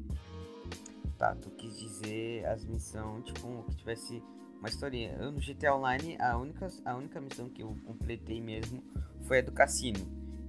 tá? 1.19 1.35
Tu 1.37 1.51
quis 1.51 1.79
dizer 1.79 2.45
as 2.47 2.65
missões, 2.65 3.25
tipo, 3.25 3.65
que 3.69 3.77
tivesse 3.77 4.23
uma 4.59 4.69
historinha. 4.69 5.13
Eu 5.19 5.33
no 5.33 5.41
GTA 5.41 5.75
Online, 5.75 6.17
a 6.21 6.37
única, 6.37 6.69
a 6.85 6.97
única 6.97 7.21
missão 7.21 7.49
que 7.49 7.63
eu 7.63 7.77
completei 7.85 8.41
mesmo 8.41 8.83
foi 9.23 9.39
a 9.39 9.43
do 9.43 9.53
cassino. 9.53 10.01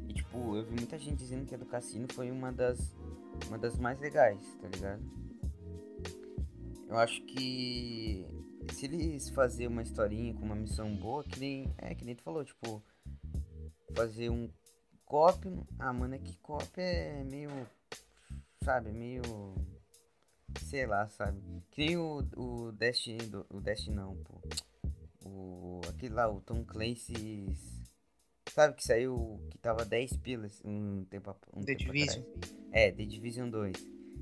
E 0.07 0.13
tipo, 0.13 0.55
eu 0.55 0.65
vi 0.65 0.75
muita 0.75 0.97
gente 0.97 1.17
dizendo 1.17 1.45
que 1.45 1.55
a 1.55 1.57
do 1.57 1.65
cassino 1.65 2.07
foi 2.13 2.31
uma 2.31 2.51
das, 2.51 2.79
uma 3.47 3.57
das 3.57 3.77
mais 3.77 3.99
legais, 3.99 4.39
tá 4.61 4.67
ligado? 4.67 5.01
Eu 6.87 6.97
acho 6.97 7.21
que 7.25 8.25
se 8.73 8.85
eles 8.85 9.29
fazer 9.29 9.67
uma 9.67 9.81
historinha 9.81 10.33
com 10.33 10.45
uma 10.45 10.55
missão 10.55 10.95
boa, 10.95 11.23
que 11.23 11.39
nem. 11.39 11.73
É, 11.77 11.93
que 11.95 12.05
nem 12.05 12.15
tu 12.15 12.23
falou, 12.23 12.43
tipo. 12.43 12.83
Fazer 13.95 14.29
um 14.29 14.49
cop. 15.05 15.47
Ah, 15.79 15.93
mano, 15.93 16.15
é 16.15 16.19
que 16.19 16.37
cop 16.37 16.69
é 16.77 17.23
meio. 17.23 17.49
Sabe, 18.63 18.91
meio 18.91 19.21
sei 20.63 20.85
lá, 20.85 21.07
sabe? 21.07 21.41
Que 21.71 21.85
nem 21.85 21.97
o, 21.97 22.19
o 22.35 22.71
Destiny, 22.71 23.19
o 23.49 23.59
Destiny 23.59 23.95
não, 23.95 24.15
pô. 24.17 24.41
O, 25.25 25.81
aquele 25.89 26.13
lá, 26.13 26.29
o 26.29 26.39
Tom 26.41 26.63
Clancy's... 26.63 27.75
Sabe 28.51 28.75
que 28.75 28.83
saiu, 28.85 29.41
que 29.49 29.57
tava 29.57 29.83
10 29.83 30.17
pilas 30.17 30.61
um 30.63 31.03
tempo, 31.05 31.35
um 31.53 31.61
The 31.61 31.75
tempo 31.75 31.91
Division. 31.91 32.21
atrás. 32.21 32.55
É, 32.71 32.91
The 32.91 33.05
Division 33.05 33.49
2. 33.49 33.75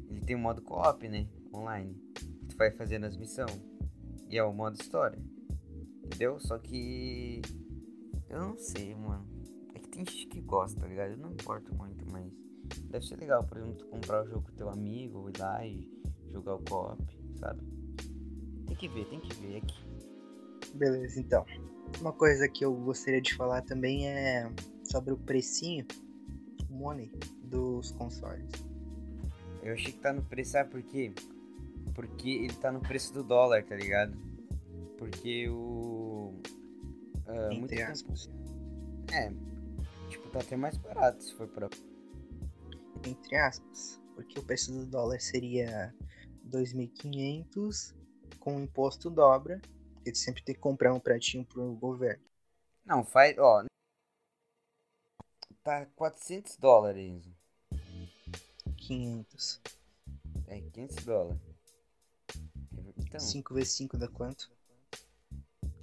Ele 0.10 0.22
tem 0.22 0.36
o 0.36 0.40
modo 0.40 0.62
co-op, 0.62 1.08
né? 1.08 1.28
Online. 1.54 1.96
Tu 2.54 2.58
vai 2.58 2.70
fazendo 2.70 3.06
as 3.08 3.18
missões. 3.18 3.60
E 4.30 4.38
é 4.38 4.44
o 4.44 4.54
modo 4.54 4.80
história. 4.80 5.18
Entendeu? 6.06 6.40
Só 6.40 6.60
que... 6.60 7.42
Eu 8.30 8.40
não 8.40 8.58
sei, 8.58 8.94
mano. 8.94 9.28
É 9.74 9.80
que 9.80 9.90
tem 9.90 10.06
gente 10.06 10.28
que 10.28 10.40
gosta, 10.40 10.80
tá 10.80 10.88
ligado? 10.88 11.14
Eu 11.14 11.18
não 11.18 11.32
importo 11.32 11.74
muito, 11.76 12.06
mas... 12.12 12.32
Deve 12.92 13.06
ser 13.06 13.18
legal, 13.18 13.44
por 13.44 13.58
exemplo, 13.58 13.76
tu 13.76 13.88
comprar 13.88 14.24
o 14.24 14.28
jogo 14.28 14.44
com 14.44 14.56
teu 14.56 14.70
amigo, 14.70 15.30
ir 15.30 15.40
lá 15.40 15.66
e 15.66 15.92
jogar 16.32 16.56
o 16.56 16.64
co-op, 16.64 17.04
sabe? 17.36 17.62
Tem 18.68 18.76
que 18.76 18.88
ver, 18.88 19.06
tem 19.06 19.20
que 19.20 19.34
ver 19.42 19.58
aqui. 19.58 19.84
Beleza, 20.76 21.20
então. 21.20 21.46
Uma 22.00 22.14
coisa 22.14 22.48
que 22.48 22.64
eu 22.64 22.74
gostaria 22.74 23.22
de 23.22 23.36
falar 23.36 23.64
também 23.64 24.08
é 24.08 24.52
sobre 24.84 25.12
o 25.12 25.18
precinho, 25.18 25.86
o 26.70 26.74
money, 26.74 27.12
dos 27.44 27.92
consoles. 27.92 28.52
Eu 29.64 29.74
achei 29.74 29.92
que 29.92 30.00
tá 30.00 30.14
no 30.14 30.24
preço, 30.24 30.52
sabe 30.52 30.70
por 30.70 30.84
quê? 30.84 31.14
Porque 31.94 32.30
ele 32.30 32.54
tá 32.54 32.72
no 32.72 32.80
preço 32.80 33.14
do 33.14 33.24
dólar, 33.24 33.64
tá 33.64 33.76
ligado? 33.76 34.18
Porque 34.98 35.48
o. 35.50 36.34
Uh, 37.28 37.52
Entre 37.52 37.82
aspas. 37.82 38.28
Tempo... 38.28 39.12
É, 39.12 39.32
tipo, 40.10 40.30
tá 40.30 40.40
até 40.40 40.56
mais 40.56 40.78
barato 40.78 41.24
se 41.24 41.34
for 41.36 41.48
pra. 41.48 41.70
Entre 43.06 43.36
aspas. 43.36 44.02
Porque 44.16 44.40
o 44.40 44.44
preço 44.44 44.72
do 44.72 44.86
dólar 44.86 45.20
seria 45.20 45.94
2.500 46.50 47.96
com 48.40 48.60
imposto 48.60 49.10
dobra, 49.10 49.62
porque 49.96 50.14
sempre 50.16 50.44
tem 50.44 50.54
que 50.54 50.62
comprar 50.62 50.94
um 50.94 51.00
pratinho 51.00 51.46
pro 51.46 51.74
governo. 51.76 52.24
Não, 52.86 53.04
faz, 53.04 53.38
ó, 53.38 53.66
tá 55.64 55.86
400 55.96 56.58
dólares. 56.58 57.24
500. 58.78 59.62
É, 60.48 60.60
500 60.60 61.06
dólares. 61.06 61.53
Então, 63.14 63.28
5 63.28 63.54
vezes 63.54 63.74
5 63.74 63.96
dá 63.96 64.08
quanto? 64.08 64.52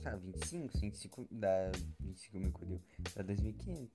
Ah, 0.05 0.17
25, 0.17 0.79
25 0.79 1.29
dá 1.31 1.71
25 2.01 2.39
mil, 2.39 2.53
deu, 2.67 2.81
dá 3.15 3.23
2.500. 3.23 3.89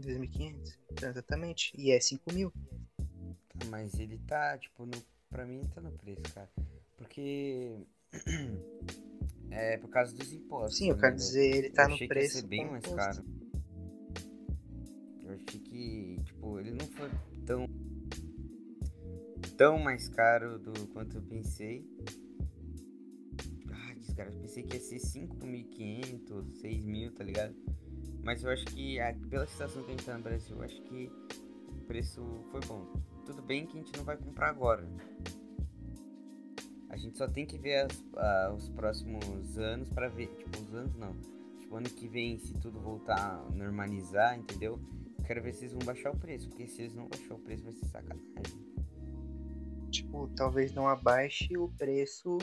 2.500, 0.00 0.78
exatamente. 1.02 1.72
E 1.76 1.92
é 1.92 2.00
5 2.00 2.32
mil. 2.32 2.52
Mas 3.70 3.98
ele 3.98 4.18
tá, 4.18 4.58
tipo, 4.58 4.86
no 4.86 4.92
pra 5.30 5.46
mim 5.46 5.68
tá 5.72 5.80
no 5.80 5.92
preço, 5.92 6.22
cara. 6.34 6.50
Porque. 6.96 7.86
é 9.50 9.76
por 9.76 9.90
causa 9.90 10.12
dos 10.14 10.32
impostos. 10.32 10.78
Sim, 10.78 10.90
eu 10.90 10.96
quero 10.96 11.12
né? 11.12 11.16
dizer, 11.16 11.56
ele 11.56 11.70
tá 11.70 11.84
eu 11.84 11.90
no 11.90 11.98
preço. 11.98 12.10
Que 12.10 12.18
ia 12.18 12.28
ser 12.28 12.46
bem 12.46 12.70
mais 12.70 12.86
caro. 12.86 13.24
Eu 15.22 15.34
achei 15.34 15.60
que, 15.60 16.20
tipo, 16.24 16.58
ele 16.58 16.72
não 16.72 16.86
foi 16.88 17.10
tão. 17.46 17.68
tão 19.56 19.78
mais 19.78 20.08
caro 20.08 20.58
do 20.58 20.88
quanto 20.88 21.18
eu 21.18 21.22
pensei. 21.22 21.86
Desgraça, 24.18 24.36
eu 24.36 24.40
pensei 24.40 24.62
que 24.64 24.74
ia 24.74 24.80
ser 24.80 24.96
5.500, 24.96 26.60
6.000, 26.60 27.14
tá 27.14 27.22
ligado? 27.22 27.54
Mas 28.24 28.42
eu 28.42 28.50
acho 28.50 28.64
que, 28.64 28.98
pela 29.30 29.46
situação 29.46 29.82
que 29.84 29.88
a 29.88 29.90
gente 29.92 30.04
tá 30.04 30.16
no 30.16 30.24
Brasil, 30.24 30.56
eu 30.56 30.62
acho 30.64 30.82
que 30.82 31.08
o 31.68 31.84
preço 31.86 32.20
foi 32.50 32.60
bom. 32.66 32.84
Tudo 33.24 33.40
bem 33.42 33.64
que 33.64 33.78
a 33.78 33.80
gente 33.80 33.96
não 33.96 34.04
vai 34.04 34.16
comprar 34.16 34.48
agora. 34.48 34.84
A 36.88 36.96
gente 36.96 37.16
só 37.16 37.28
tem 37.28 37.46
que 37.46 37.56
ver 37.58 37.86
as, 37.86 37.96
uh, 37.96 38.54
os 38.56 38.68
próximos 38.70 39.56
anos 39.56 39.88
para 39.88 40.08
ver. 40.08 40.26
Tipo, 40.34 40.62
os 40.62 40.74
anos 40.74 40.96
não. 40.96 41.14
Tipo, 41.60 41.76
ano 41.76 41.88
que 41.88 42.08
vem, 42.08 42.38
se 42.38 42.54
tudo 42.54 42.80
voltar 42.80 43.20
a 43.20 43.50
normalizar, 43.54 44.36
entendeu? 44.36 44.80
Quero 45.24 45.42
ver 45.42 45.52
se 45.52 45.60
eles 45.60 45.74
vão 45.74 45.86
baixar 45.86 46.10
o 46.10 46.18
preço. 46.18 46.48
Porque 46.48 46.66
se 46.66 46.82
eles 46.82 46.94
não 46.94 47.06
baixar 47.06 47.34
o 47.34 47.38
preço, 47.38 47.62
vai 47.62 47.72
ser 47.72 47.86
sacanagem. 47.86 48.66
Tipo, 49.92 50.26
talvez 50.34 50.74
não 50.74 50.88
abaixe 50.88 51.56
o 51.56 51.68
preço 51.68 52.38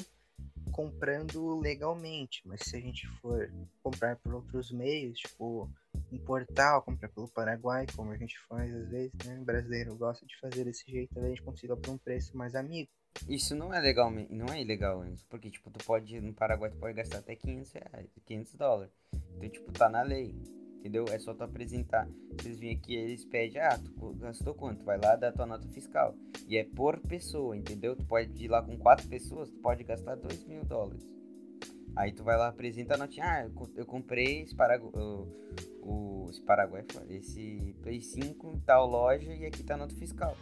comprando 0.76 1.58
legalmente, 1.62 2.42
mas 2.46 2.60
se 2.64 2.76
a 2.76 2.80
gente 2.82 3.08
for 3.22 3.50
comprar 3.82 4.18
por 4.18 4.34
outros 4.34 4.72
meios, 4.72 5.18
tipo 5.18 5.70
importar 6.12 6.76
ou 6.76 6.82
comprar 6.82 7.08
pelo 7.08 7.30
Paraguai, 7.30 7.86
como 7.96 8.12
a 8.12 8.18
gente 8.18 8.38
faz 8.50 8.76
às 8.76 8.90
vezes, 8.90 9.14
né? 9.26 9.40
O 9.40 9.46
brasileiro 9.46 9.96
gosta 9.96 10.26
de 10.26 10.38
fazer 10.38 10.66
desse 10.66 10.84
jeito, 10.92 11.18
a 11.18 11.30
gente 11.30 11.42
consiga 11.42 11.78
por 11.78 11.92
um 11.92 11.98
preço 11.98 12.36
mais 12.36 12.56
amigo. 12.56 12.90
Isso 13.30 13.56
não 13.56 13.74
é 13.74 13.80
legal, 13.80 14.12
não 14.30 14.54
é 14.54 14.62
ilegal 14.62 15.06
isso, 15.06 15.26
porque 15.30 15.50
tipo, 15.50 15.72
tu 15.72 15.82
pode, 15.86 16.20
no 16.20 16.34
Paraguai 16.34 16.70
tu 16.70 16.76
pode 16.76 16.94
gastar 16.94 17.20
até 17.20 17.38
500 17.38 17.72
reais, 17.72 18.10
500 18.26 18.56
dólares. 18.56 18.94
Então, 19.38 19.50
tipo, 19.50 19.72
tá 19.72 19.88
na 19.88 20.02
lei, 20.02 20.36
entendeu? 20.86 21.06
É 21.10 21.20
só 21.20 21.34
tu 21.34 21.44
apresentar. 21.44 22.08
Se 22.40 22.48
eles 22.48 22.60
virem 22.60 22.78
aqui, 22.78 22.96
eles 22.96 23.26
pedem, 23.26 23.62
ah, 23.62 23.78
tu 23.78 24.14
gastou 24.20 24.54
quanto? 24.54 24.86
Vai 24.86 24.98
lá 24.98 25.16
dar 25.16 25.32
tua 25.32 25.46
nota 25.46 25.68
fiscal. 25.70 26.16
E 26.48 26.58
é 26.58 26.64
por 26.64 27.00
pessoa, 27.00 27.58
entendeu? 27.58 27.96
Tu 27.96 28.06
pode 28.06 28.44
ir 28.44 28.48
lá 28.48 28.62
com 28.62 28.78
quatro 28.78 29.08
pessoas, 29.08 29.50
tu 29.50 29.58
pode 29.58 29.84
gastar 29.84 30.16
2 30.16 30.46
mil 30.46 30.64
dólares. 30.64 31.04
Aí 31.96 32.12
tu 32.12 32.24
vai 32.24 32.38
lá, 32.38 32.50
apresenta 32.50 32.96
a 32.96 32.98
notinha, 32.98 33.26
ah, 33.26 33.50
eu 33.76 33.86
comprei 33.86 34.42
esse 34.42 34.54
Paraguai, 34.54 34.92
o, 35.82 36.28
esse 36.30 36.42
Paraguai, 36.42 36.84
esse 37.10 37.76
Play 37.82 38.02
5 38.02 38.52
em 38.54 38.60
tal 38.60 38.86
loja 38.86 39.34
e 39.34 39.46
aqui 39.46 39.64
tá 39.64 39.76
a 39.76 39.78
nota 39.78 39.96
fiscal 39.96 40.36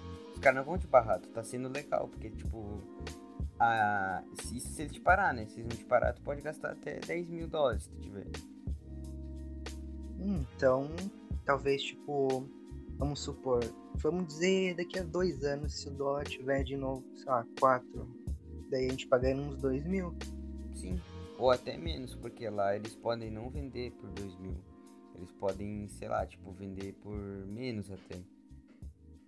caras 0.43 0.57
não 0.57 0.65
vão 0.65 0.77
te 0.77 0.85
barrar, 0.85 1.19
tu 1.19 1.29
tá 1.29 1.41
sendo 1.41 1.69
legal, 1.69 2.09
porque, 2.09 2.29
tipo, 2.29 2.83
a, 3.57 4.21
se, 4.41 4.59
se 4.59 4.87
te 4.89 4.99
parar, 4.99 5.33
né? 5.33 5.45
Se 5.45 5.61
eles 5.61 5.69
não 5.69 5.77
te 5.77 5.85
parar, 5.85 6.13
tu 6.13 6.21
pode 6.21 6.41
gastar 6.41 6.71
até 6.71 6.99
10 6.99 7.29
mil 7.29 7.47
dólares 7.47 7.83
se 7.83 7.89
tu 7.89 7.97
tiver. 8.01 8.27
Então, 10.19 10.89
talvez, 11.45 11.83
tipo, 11.83 12.47
vamos 12.97 13.19
supor, 13.19 13.63
vamos 13.95 14.27
dizer 14.27 14.75
daqui 14.75 14.99
a 14.99 15.03
dois 15.03 15.43
anos, 15.43 15.73
se 15.73 15.87
o 15.87 15.91
dólar 15.91 16.25
tiver 16.25 16.63
de 16.63 16.77
novo, 16.77 17.03
sei 17.15 17.25
lá, 17.25 17.45
4, 17.59 18.07
daí 18.69 18.87
a 18.87 18.89
gente 18.89 19.07
pagando 19.07 19.41
uns 19.41 19.57
2 19.61 19.85
mil. 19.85 20.15
Sim, 20.73 20.99
ou 21.37 21.51
até 21.51 21.77
menos, 21.77 22.15
porque 22.15 22.49
lá 22.49 22.75
eles 22.75 22.95
podem 22.95 23.29
não 23.29 23.49
vender 23.49 23.91
por 23.93 24.09
2 24.11 24.37
mil. 24.37 24.57
Eles 25.15 25.31
podem, 25.31 25.87
sei 25.89 26.07
lá, 26.07 26.25
tipo, 26.25 26.51
vender 26.51 26.93
por 26.93 27.17
menos 27.45 27.91
até. 27.91 28.21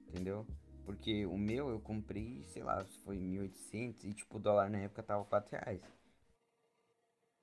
Entendeu? 0.08 0.46
Porque 0.86 1.25
o 1.25 1.38
meu 1.38 1.70
eu 1.70 1.80
comprei, 1.80 2.44
sei 2.46 2.63
lá, 2.63 2.86
foi 3.04 3.18
1.800 3.18 4.04
e 4.04 4.13
tipo 4.13 4.38
o 4.38 4.39
dólar 4.39 4.70
na 4.70 4.80
época 4.80 5.04
tava 5.04 5.25
4 5.25 5.51
reais. 5.51 5.82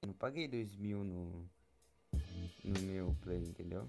Eu 0.01 0.09
não 0.09 0.15
paguei 0.15 0.49
2 0.49 0.77
mil 0.77 1.05
no, 1.05 1.49
no 2.65 2.81
meu 2.81 3.17
Play, 3.23 3.39
entendeu? 3.39 3.89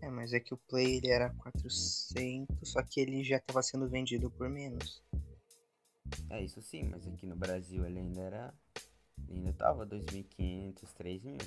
É, 0.00 0.10
mas 0.10 0.32
é 0.32 0.40
que 0.40 0.54
o 0.54 0.56
Play 0.56 0.96
ele 0.96 1.08
era 1.08 1.30
400, 1.34 2.68
só 2.68 2.82
que 2.82 3.00
ele 3.00 3.24
já 3.24 3.40
tava 3.40 3.62
sendo 3.62 3.88
vendido 3.88 4.30
por 4.30 4.48
menos. 4.48 5.02
É, 6.30 6.42
isso 6.42 6.60
sim, 6.62 6.84
mas 6.84 7.06
aqui 7.06 7.26
no 7.26 7.36
Brasil 7.36 7.84
ele 7.84 7.98
ainda 7.98 8.20
era 8.20 8.54
Ainda 9.28 9.52
tava 9.52 9.86
2.500, 9.86 10.74
3.000. 10.98 11.38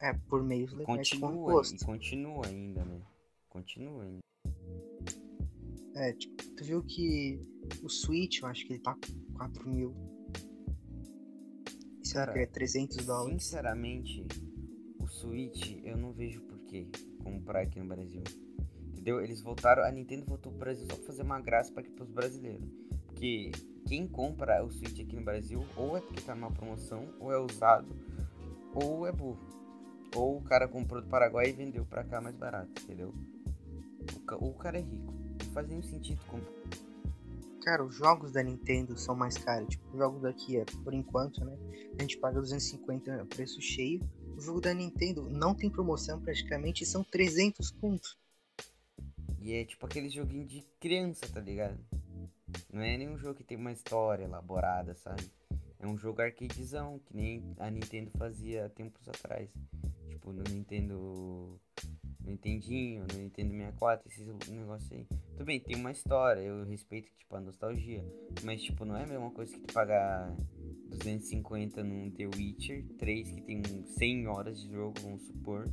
É, 0.00 0.12
por 0.12 0.42
meios 0.42 0.72
legais 0.72 1.10
com 1.10 1.20
continua, 1.20 1.50
imposto. 1.50 1.76
e 1.76 1.84
continua 1.84 2.46
ainda, 2.46 2.84
né? 2.84 3.00
Continua 3.48 4.04
ainda. 4.04 4.20
É, 5.96 6.12
tipo, 6.12 6.36
tu 6.56 6.64
viu 6.64 6.82
que 6.82 7.40
o 7.82 7.88
Switch, 7.88 8.40
eu 8.42 8.48
acho 8.48 8.66
que 8.66 8.74
ele 8.74 8.82
tá 8.82 8.94
com 8.94 9.34
4 9.34 9.68
mil. 9.68 9.94
Isso 12.14 12.24
Cara, 12.26 12.30
aqui 12.30 12.40
é 12.40 12.46
300 12.46 13.04
dólares. 13.04 13.42
Sinceramente, 13.44 14.24
o 15.00 15.06
Switch 15.06 15.78
eu 15.84 15.96
não 15.96 16.12
vejo 16.12 16.40
por 16.42 16.58
que 16.60 16.88
comprar 17.22 17.62
aqui 17.62 17.78
no 17.80 17.86
Brasil. 17.86 18.22
Entendeu? 18.92 19.20
Eles 19.20 19.40
voltaram, 19.40 19.82
a 19.84 19.90
Nintendo 19.90 20.24
voltou 20.24 20.52
pro 20.52 20.60
Brasil 20.60 20.86
só 20.88 20.96
pra 20.96 21.04
fazer 21.06 21.22
uma 21.22 21.40
graça 21.40 21.72
para 21.72 21.84
os 22.04 22.10
brasileiros. 22.10 22.64
Porque 23.06 23.50
quem 23.86 24.06
compra 24.06 24.64
o 24.64 24.70
Switch 24.70 25.00
aqui 25.00 25.16
no 25.16 25.22
Brasil, 25.22 25.64
ou 25.76 25.96
é 25.96 26.00
porque 26.00 26.20
tá 26.22 26.34
numa 26.34 26.50
promoção, 26.50 27.06
ou 27.20 27.32
é 27.32 27.38
usado, 27.38 27.94
ou 28.74 29.06
é 29.06 29.12
burro. 29.12 29.38
Ou 30.14 30.38
o 30.38 30.42
cara 30.42 30.68
comprou 30.68 31.02
do 31.02 31.08
Paraguai 31.08 31.48
e 31.48 31.52
vendeu 31.52 31.84
pra 31.84 32.04
cá 32.04 32.20
mais 32.20 32.36
barato, 32.36 32.70
entendeu? 32.82 33.12
O, 34.16 34.20
ca- 34.20 34.36
o 34.36 34.54
cara 34.54 34.78
é 34.78 34.82
rico. 34.82 35.12
Não 35.44 35.52
faz 35.52 35.68
nenhum 35.68 35.82
sentido 35.82 36.20
comprar. 36.26 36.93
Cara, 37.64 37.82
os 37.82 37.94
jogos 37.94 38.30
da 38.30 38.42
Nintendo 38.42 38.94
são 38.98 39.16
mais 39.16 39.38
caros. 39.38 39.70
Tipo, 39.70 39.88
os 39.90 39.96
jogos 39.96 40.20
daqui, 40.20 40.58
é, 40.58 40.66
por 40.84 40.92
enquanto, 40.92 41.42
né? 41.42 41.56
A 41.98 42.02
gente 42.02 42.18
paga 42.18 42.38
250 42.38 43.24
preço 43.24 43.58
cheio. 43.62 44.00
O 44.36 44.40
jogo 44.40 44.60
da 44.60 44.74
Nintendo 44.74 45.30
não 45.30 45.54
tem 45.54 45.70
promoção 45.70 46.20
praticamente 46.20 46.84
são 46.84 47.02
300 47.02 47.70
contos. 47.70 48.18
E 49.40 49.54
é 49.54 49.64
tipo 49.64 49.86
aquele 49.86 50.10
joguinho 50.10 50.46
de 50.46 50.62
criança, 50.78 51.26
tá 51.26 51.40
ligado? 51.40 51.78
Não 52.70 52.82
é 52.82 52.98
nenhum 52.98 53.16
jogo 53.16 53.36
que 53.36 53.44
tem 53.44 53.56
uma 53.56 53.72
história 53.72 54.24
elaborada, 54.24 54.94
sabe? 54.96 55.22
É 55.78 55.86
um 55.86 55.96
jogo 55.96 56.20
arcadezão, 56.20 56.98
que 56.98 57.16
nem 57.16 57.54
a 57.58 57.70
Nintendo 57.70 58.10
fazia 58.18 58.68
tempos 58.70 59.08
atrás. 59.08 59.48
Tipo, 60.10 60.32
no 60.32 60.42
Nintendo. 60.44 61.58
Nintendinho, 62.24 63.04
no 63.12 63.18
Nintendo 63.18 63.50
64, 63.52 64.08
esses 64.08 64.26
negócios 64.50 64.90
aí. 64.92 65.06
Tudo 65.32 65.44
bem, 65.44 65.60
tem 65.60 65.76
uma 65.76 65.90
história, 65.92 66.40
eu 66.40 66.64
respeito 66.64 67.10
tipo, 67.18 67.36
a 67.36 67.40
nostalgia. 67.40 68.04
Mas 68.42 68.62
tipo, 68.62 68.84
não 68.84 68.96
é 68.96 69.04
a 69.04 69.06
mesma 69.06 69.30
coisa 69.30 69.52
que 69.52 69.60
tu 69.60 69.72
pagar 69.74 70.34
250 70.90 71.82
num 71.84 72.10
The 72.10 72.26
Witcher 72.26 72.84
3, 72.98 73.30
que 73.30 73.42
tem 73.42 73.62
100 73.98 74.26
horas 74.28 74.60
de 74.60 74.70
jogo, 74.70 74.94
vamos 75.02 75.22
supor. 75.26 75.68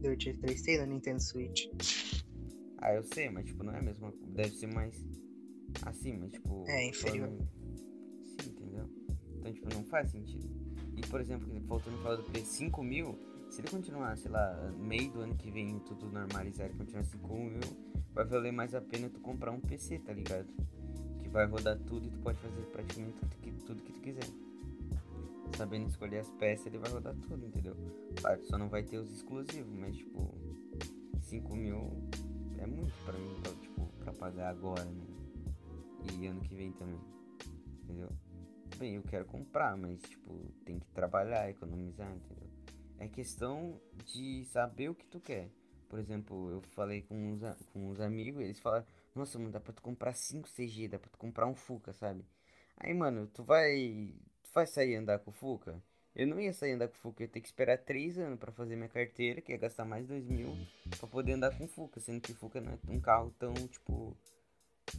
The 0.00 0.08
Witcher 0.10 0.38
3 0.40 0.62
tem 0.62 0.78
no 0.80 0.86
Nintendo 0.86 1.20
Switch. 1.22 1.66
Ah, 2.78 2.94
eu 2.94 3.04
sei, 3.04 3.28
mas 3.30 3.44
tipo, 3.46 3.62
não 3.62 3.72
é 3.74 3.78
a 3.78 3.82
mesma. 3.82 4.12
Deve 4.28 4.50
ser 4.56 4.66
mais 4.66 4.94
acima, 5.82 6.28
tipo. 6.28 6.64
É, 6.68 6.88
inferior. 6.88 7.28
falando- 7.28 7.48
Sim, 8.24 8.50
entendeu? 8.50 8.90
Então, 9.38 9.52
tipo, 9.52 9.74
não 9.74 9.84
faz 9.84 10.10
sentido. 10.10 10.50
E, 10.96 11.00
por 11.06 11.20
exemplo, 11.20 11.48
faltando 11.68 11.98
falar 11.98 12.16
do 12.16 12.24
preço 12.24 12.46
5 12.52 12.82
mil, 12.82 13.16
se 13.52 13.60
ele 13.60 13.68
continuar, 13.68 14.16
sei 14.16 14.30
lá, 14.30 14.72
meio 14.78 15.12
do 15.12 15.20
ano 15.20 15.36
que 15.36 15.50
vem 15.50 15.78
tudo 15.80 16.10
normalizar 16.10 16.70
e 16.70 16.72
continuar 16.72 17.04
5 17.04 17.36
mil, 17.36 17.60
vai 18.14 18.24
valer 18.24 18.50
mais 18.50 18.74
a 18.74 18.80
pena 18.80 19.10
tu 19.10 19.20
comprar 19.20 19.52
um 19.52 19.60
PC, 19.60 19.98
tá 19.98 20.10
ligado? 20.14 20.48
Que 21.20 21.28
vai 21.28 21.44
rodar 21.44 21.78
tudo 21.80 22.06
e 22.06 22.10
tu 22.10 22.18
pode 22.20 22.38
fazer 22.38 22.62
praticamente 22.72 23.14
tudo 23.18 23.36
que, 23.36 23.52
tudo 23.52 23.82
que 23.82 23.92
tu 23.92 24.00
quiser. 24.00 24.24
Sabendo 25.54 25.86
escolher 25.86 26.20
as 26.20 26.30
peças, 26.30 26.64
ele 26.64 26.78
vai 26.78 26.90
rodar 26.90 27.14
tudo, 27.14 27.44
entendeu? 27.44 27.76
Claro, 28.18 28.42
só 28.44 28.56
não 28.56 28.70
vai 28.70 28.84
ter 28.84 28.96
os 28.96 29.12
exclusivos, 29.12 29.74
mas 29.78 29.98
tipo, 29.98 30.34
5 31.20 31.54
mil 31.54 32.08
é 32.56 32.66
muito 32.66 32.94
pra 33.04 33.18
mim, 33.18 33.36
pra, 33.42 33.52
tipo, 33.52 33.86
pra 33.98 34.12
pagar 34.14 34.48
agora, 34.48 34.82
né? 34.82 35.04
E 36.18 36.26
ano 36.26 36.40
que 36.40 36.54
vem 36.54 36.72
também. 36.72 37.00
Entendeu? 37.82 38.08
Bem, 38.78 38.94
eu 38.94 39.02
quero 39.02 39.26
comprar, 39.26 39.76
mas 39.76 40.00
tipo, 40.00 40.50
tem 40.64 40.78
que 40.78 40.86
trabalhar, 40.92 41.50
economizar, 41.50 42.10
entendeu? 42.10 42.61
É 42.98 43.08
questão 43.08 43.80
de 44.04 44.44
saber 44.46 44.88
o 44.88 44.94
que 44.94 45.06
tu 45.06 45.20
quer. 45.20 45.50
Por 45.88 45.98
exemplo, 45.98 46.50
eu 46.50 46.62
falei 46.62 47.02
com 47.02 47.14
uns, 47.14 47.42
com 47.72 47.90
uns 47.90 48.00
amigos, 48.00 48.40
eles 48.40 48.58
falaram, 48.58 48.86
nossa, 49.14 49.38
mano, 49.38 49.50
dá 49.50 49.60
pra 49.60 49.74
tu 49.74 49.82
comprar 49.82 50.14
5 50.14 50.48
CG, 50.48 50.88
dá 50.88 50.98
pra 50.98 51.10
tu 51.10 51.18
comprar 51.18 51.46
um 51.46 51.54
Fuca, 51.54 51.92
sabe? 51.92 52.24
Aí, 52.78 52.94
mano, 52.94 53.26
tu 53.26 53.44
vai. 53.44 54.14
Tu 54.42 54.50
vai 54.54 54.66
sair 54.66 54.96
andar 54.96 55.18
com 55.18 55.30
o 55.30 55.34
Fuca? 55.34 55.82
Eu 56.14 56.26
não 56.26 56.40
ia 56.40 56.52
sair 56.52 56.72
andar 56.72 56.88
com 56.88 56.94
o 56.94 56.98
Fuca, 56.98 57.22
eu 57.22 57.26
ia 57.26 57.32
ter 57.32 57.40
que 57.40 57.46
esperar 57.48 57.78
3 57.78 58.18
anos 58.18 58.38
pra 58.38 58.52
fazer 58.52 58.76
minha 58.76 58.88
carteira, 58.88 59.40
que 59.40 59.52
ia 59.52 59.58
gastar 59.58 59.84
mais 59.84 60.06
2 60.06 60.26
mil 60.26 60.54
pra 60.98 61.08
poder 61.08 61.32
andar 61.32 61.56
com 61.56 61.64
o 61.64 61.68
Fuca, 61.68 62.00
sendo 62.00 62.20
que 62.20 62.32
o 62.32 62.34
Fuca 62.34 62.60
não 62.60 62.72
é 62.72 62.78
um 62.88 63.00
carro 63.00 63.30
tão, 63.38 63.52
tipo. 63.54 64.16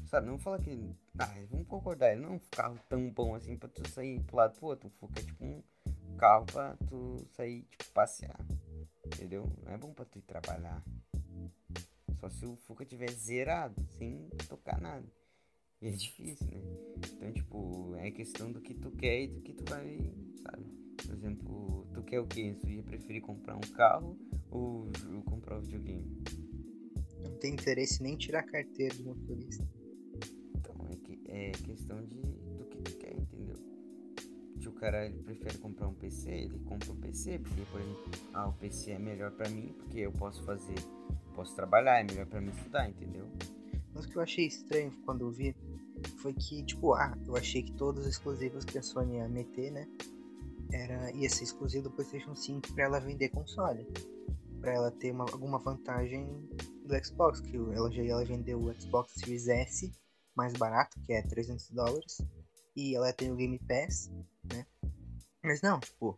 Sabe, 0.07 0.27
não 0.27 0.37
falar 0.37 0.59
que. 0.59 0.95
Ah, 1.19 1.33
vamos 1.49 1.67
concordar, 1.67 2.11
ele 2.11 2.21
não 2.21 2.29
é 2.29 2.33
um 2.33 2.41
carro 2.51 2.79
tão 2.87 3.09
bom 3.09 3.35
assim 3.35 3.57
pra 3.57 3.69
tu 3.69 3.87
sair 3.89 4.19
pro 4.21 4.37
lado 4.37 4.55
pro 4.57 4.67
outro. 4.67 4.87
O 4.87 4.91
Fuca 4.91 5.19
é 5.19 5.23
tipo 5.23 5.43
um 5.43 5.63
carro 6.13 6.45
pra 6.45 6.75
tu 6.87 7.25
sair, 7.31 7.63
tipo, 7.63 7.91
passear. 7.91 8.39
Entendeu? 9.05 9.51
Não 9.63 9.73
é 9.73 9.77
bom 9.77 9.93
pra 9.93 10.05
tu 10.05 10.17
ir 10.19 10.23
trabalhar. 10.23 10.83
Só 12.19 12.29
se 12.29 12.45
o 12.45 12.55
Fuca 12.55 12.85
tiver 12.85 13.11
zerado, 13.11 13.75
sem 13.97 14.29
tocar 14.47 14.79
nada. 14.79 15.05
E 15.81 15.87
é 15.87 15.91
difícil, 15.91 16.47
né? 16.47 16.61
Então, 17.11 17.33
tipo, 17.33 17.95
é 17.97 18.09
questão 18.09 18.49
do 18.49 18.61
que 18.61 18.73
tu 18.73 18.89
quer 18.91 19.23
e 19.23 19.27
do 19.27 19.41
que 19.41 19.53
tu 19.53 19.65
vai, 19.69 19.97
sabe? 20.41 20.63
Por 21.05 21.13
exemplo, 21.13 21.87
tu 21.93 22.01
quer 22.03 22.21
o 22.21 22.27
quê? 22.27 22.55
Tu 22.61 22.69
ia 22.69 22.83
preferir 22.83 23.21
comprar 23.21 23.57
um 23.57 23.73
carro 23.75 24.17
ou 24.49 24.89
comprar 25.25 25.57
um 25.57 25.61
videogame? 25.61 26.23
Não 27.21 27.35
tem 27.39 27.53
interesse 27.53 28.01
nem 28.01 28.13
em 28.13 28.17
tirar 28.17 28.39
a 28.39 28.43
carteira 28.43 28.95
de 28.95 29.03
motorista. 29.03 29.67
Então, 30.55 30.87
é, 30.89 30.95
que, 30.95 31.19
é 31.25 31.51
questão 31.51 32.05
de, 32.05 32.21
do 32.21 32.65
que 32.65 32.77
tu 32.77 32.97
quer, 32.97 33.13
entendeu? 33.13 33.57
O 34.69 34.71
cara 34.73 35.05
ele 35.05 35.19
prefere 35.23 35.57
comprar 35.57 35.87
um 35.87 35.93
PC, 35.93 36.29
ele 36.31 36.59
compra 36.59 36.91
um 36.91 36.95
PC, 36.97 37.39
porque, 37.39 37.61
por 37.71 37.79
exemplo, 37.81 38.11
ah, 38.33 38.47
o 38.47 38.53
PC 38.53 38.91
é 38.91 38.99
melhor 38.99 39.31
pra 39.31 39.49
mim, 39.49 39.73
porque 39.77 39.99
eu 39.99 40.11
posso 40.11 40.43
fazer, 40.43 40.75
posso 41.35 41.55
trabalhar, 41.55 41.99
é 41.99 42.03
melhor 42.03 42.25
pra 42.25 42.41
mim 42.41 42.49
estudar, 42.49 42.89
entendeu? 42.89 43.27
Mas 43.93 44.05
o 44.05 44.09
que 44.09 44.17
eu 44.17 44.21
achei 44.21 44.45
estranho 44.47 44.91
quando 45.05 45.21
eu 45.21 45.31
vi 45.31 45.55
foi 46.17 46.33
que, 46.33 46.63
tipo, 46.63 46.93
ah, 46.93 47.17
eu 47.25 47.35
achei 47.35 47.61
que 47.63 47.71
todos 47.73 48.01
os 48.01 48.07
exclusivos 48.07 48.65
que 48.65 48.77
a 48.77 48.81
Sony 48.81 49.15
ia 49.17 49.27
meter, 49.29 49.71
né? 49.71 49.87
Era, 50.71 51.11
ia 51.11 51.29
ser 51.29 51.43
exclusivo 51.43 51.83
do 51.83 51.91
PlayStation 51.91 52.35
5 52.35 52.73
pra 52.73 52.85
ela 52.85 52.99
vender 52.99 53.29
console. 53.29 53.87
Pra 54.59 54.73
ela 54.73 54.91
ter 54.91 55.11
uma- 55.11 55.25
alguma 55.31 55.59
vantagem 55.59 56.25
do 56.85 57.05
Xbox, 57.05 57.39
que 57.41 57.55
ela 57.55 57.91
já 57.91 58.01
ia 58.01 58.25
vender 58.25 58.55
o 58.55 58.73
Xbox 58.73 59.13
Series 59.13 59.47
S 59.47 59.93
mais 60.35 60.53
barato, 60.53 60.99
que 61.01 61.13
é 61.13 61.21
300 61.21 61.69
dólares. 61.69 62.21
E 62.75 62.95
ela 62.95 63.13
tem 63.13 63.31
o 63.31 63.35
Game 63.35 63.59
Pass? 63.59 64.09
Mas 65.43 65.61
não, 65.61 65.79
tipo, 65.79 66.17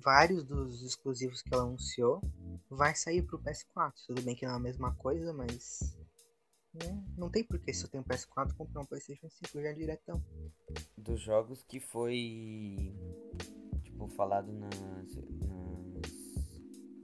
vários 0.00 0.44
dos 0.44 0.82
exclusivos 0.82 1.42
que 1.42 1.54
ela 1.54 1.62
anunciou 1.62 2.20
vai 2.68 2.94
sair 2.94 3.22
pro 3.22 3.38
PS4. 3.38 3.92
Tudo 4.06 4.22
bem 4.22 4.34
que 4.34 4.44
não 4.44 4.54
é 4.54 4.56
a 4.56 4.60
mesma 4.60 4.94
coisa, 4.94 5.32
mas 5.32 5.96
né? 6.72 7.02
Não 7.16 7.28
tem 7.28 7.42
porquê 7.42 7.72
se 7.72 7.84
eu 7.84 7.88
tenho 7.88 8.04
um 8.04 8.06
PS4 8.06 8.54
comprar 8.54 8.82
um 8.82 8.86
PlayStation 8.86 9.28
5 9.28 9.60
já 9.60 9.72
diretão. 9.72 10.22
Dos 10.96 11.20
jogos 11.20 11.64
que 11.64 11.80
foi, 11.80 12.94
tipo, 13.82 14.08
falado 14.08 14.52
nas, 14.52 14.80
nas 14.80 15.14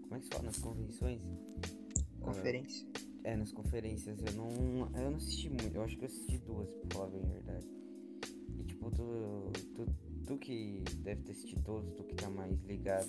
como 0.02 0.14
é 0.14 0.18
que 0.20 0.24
se 0.26 0.30
fala? 0.30 0.44
Nas 0.44 0.58
convenções? 0.58 1.20
Conferência. 2.20 2.86
É, 3.24 3.36
nas 3.36 3.52
conferências. 3.52 4.18
Eu 4.24 4.32
não, 4.34 4.50
eu 4.94 5.10
não 5.10 5.16
assisti 5.16 5.50
muito. 5.50 5.74
Eu 5.74 5.82
acho 5.82 5.96
que 5.96 6.04
eu 6.04 6.08
assisti 6.08 6.38
duas, 6.38 6.68
pra 6.68 6.96
falar 6.96 7.10
bem 7.10 7.22
a 7.24 7.26
verdade. 7.26 7.68
E 8.56 8.64
tipo, 8.64 8.90
tu, 8.92 9.52
tu, 9.74 9.86
tu 10.26 10.36
que 10.36 10.82
deve 10.98 11.22
ter 11.22 11.32
assistido 11.32 11.62
todos, 11.62 11.94
tu 11.94 12.02
que 12.02 12.16
tá 12.16 12.28
mais 12.28 12.60
ligado 12.64 13.08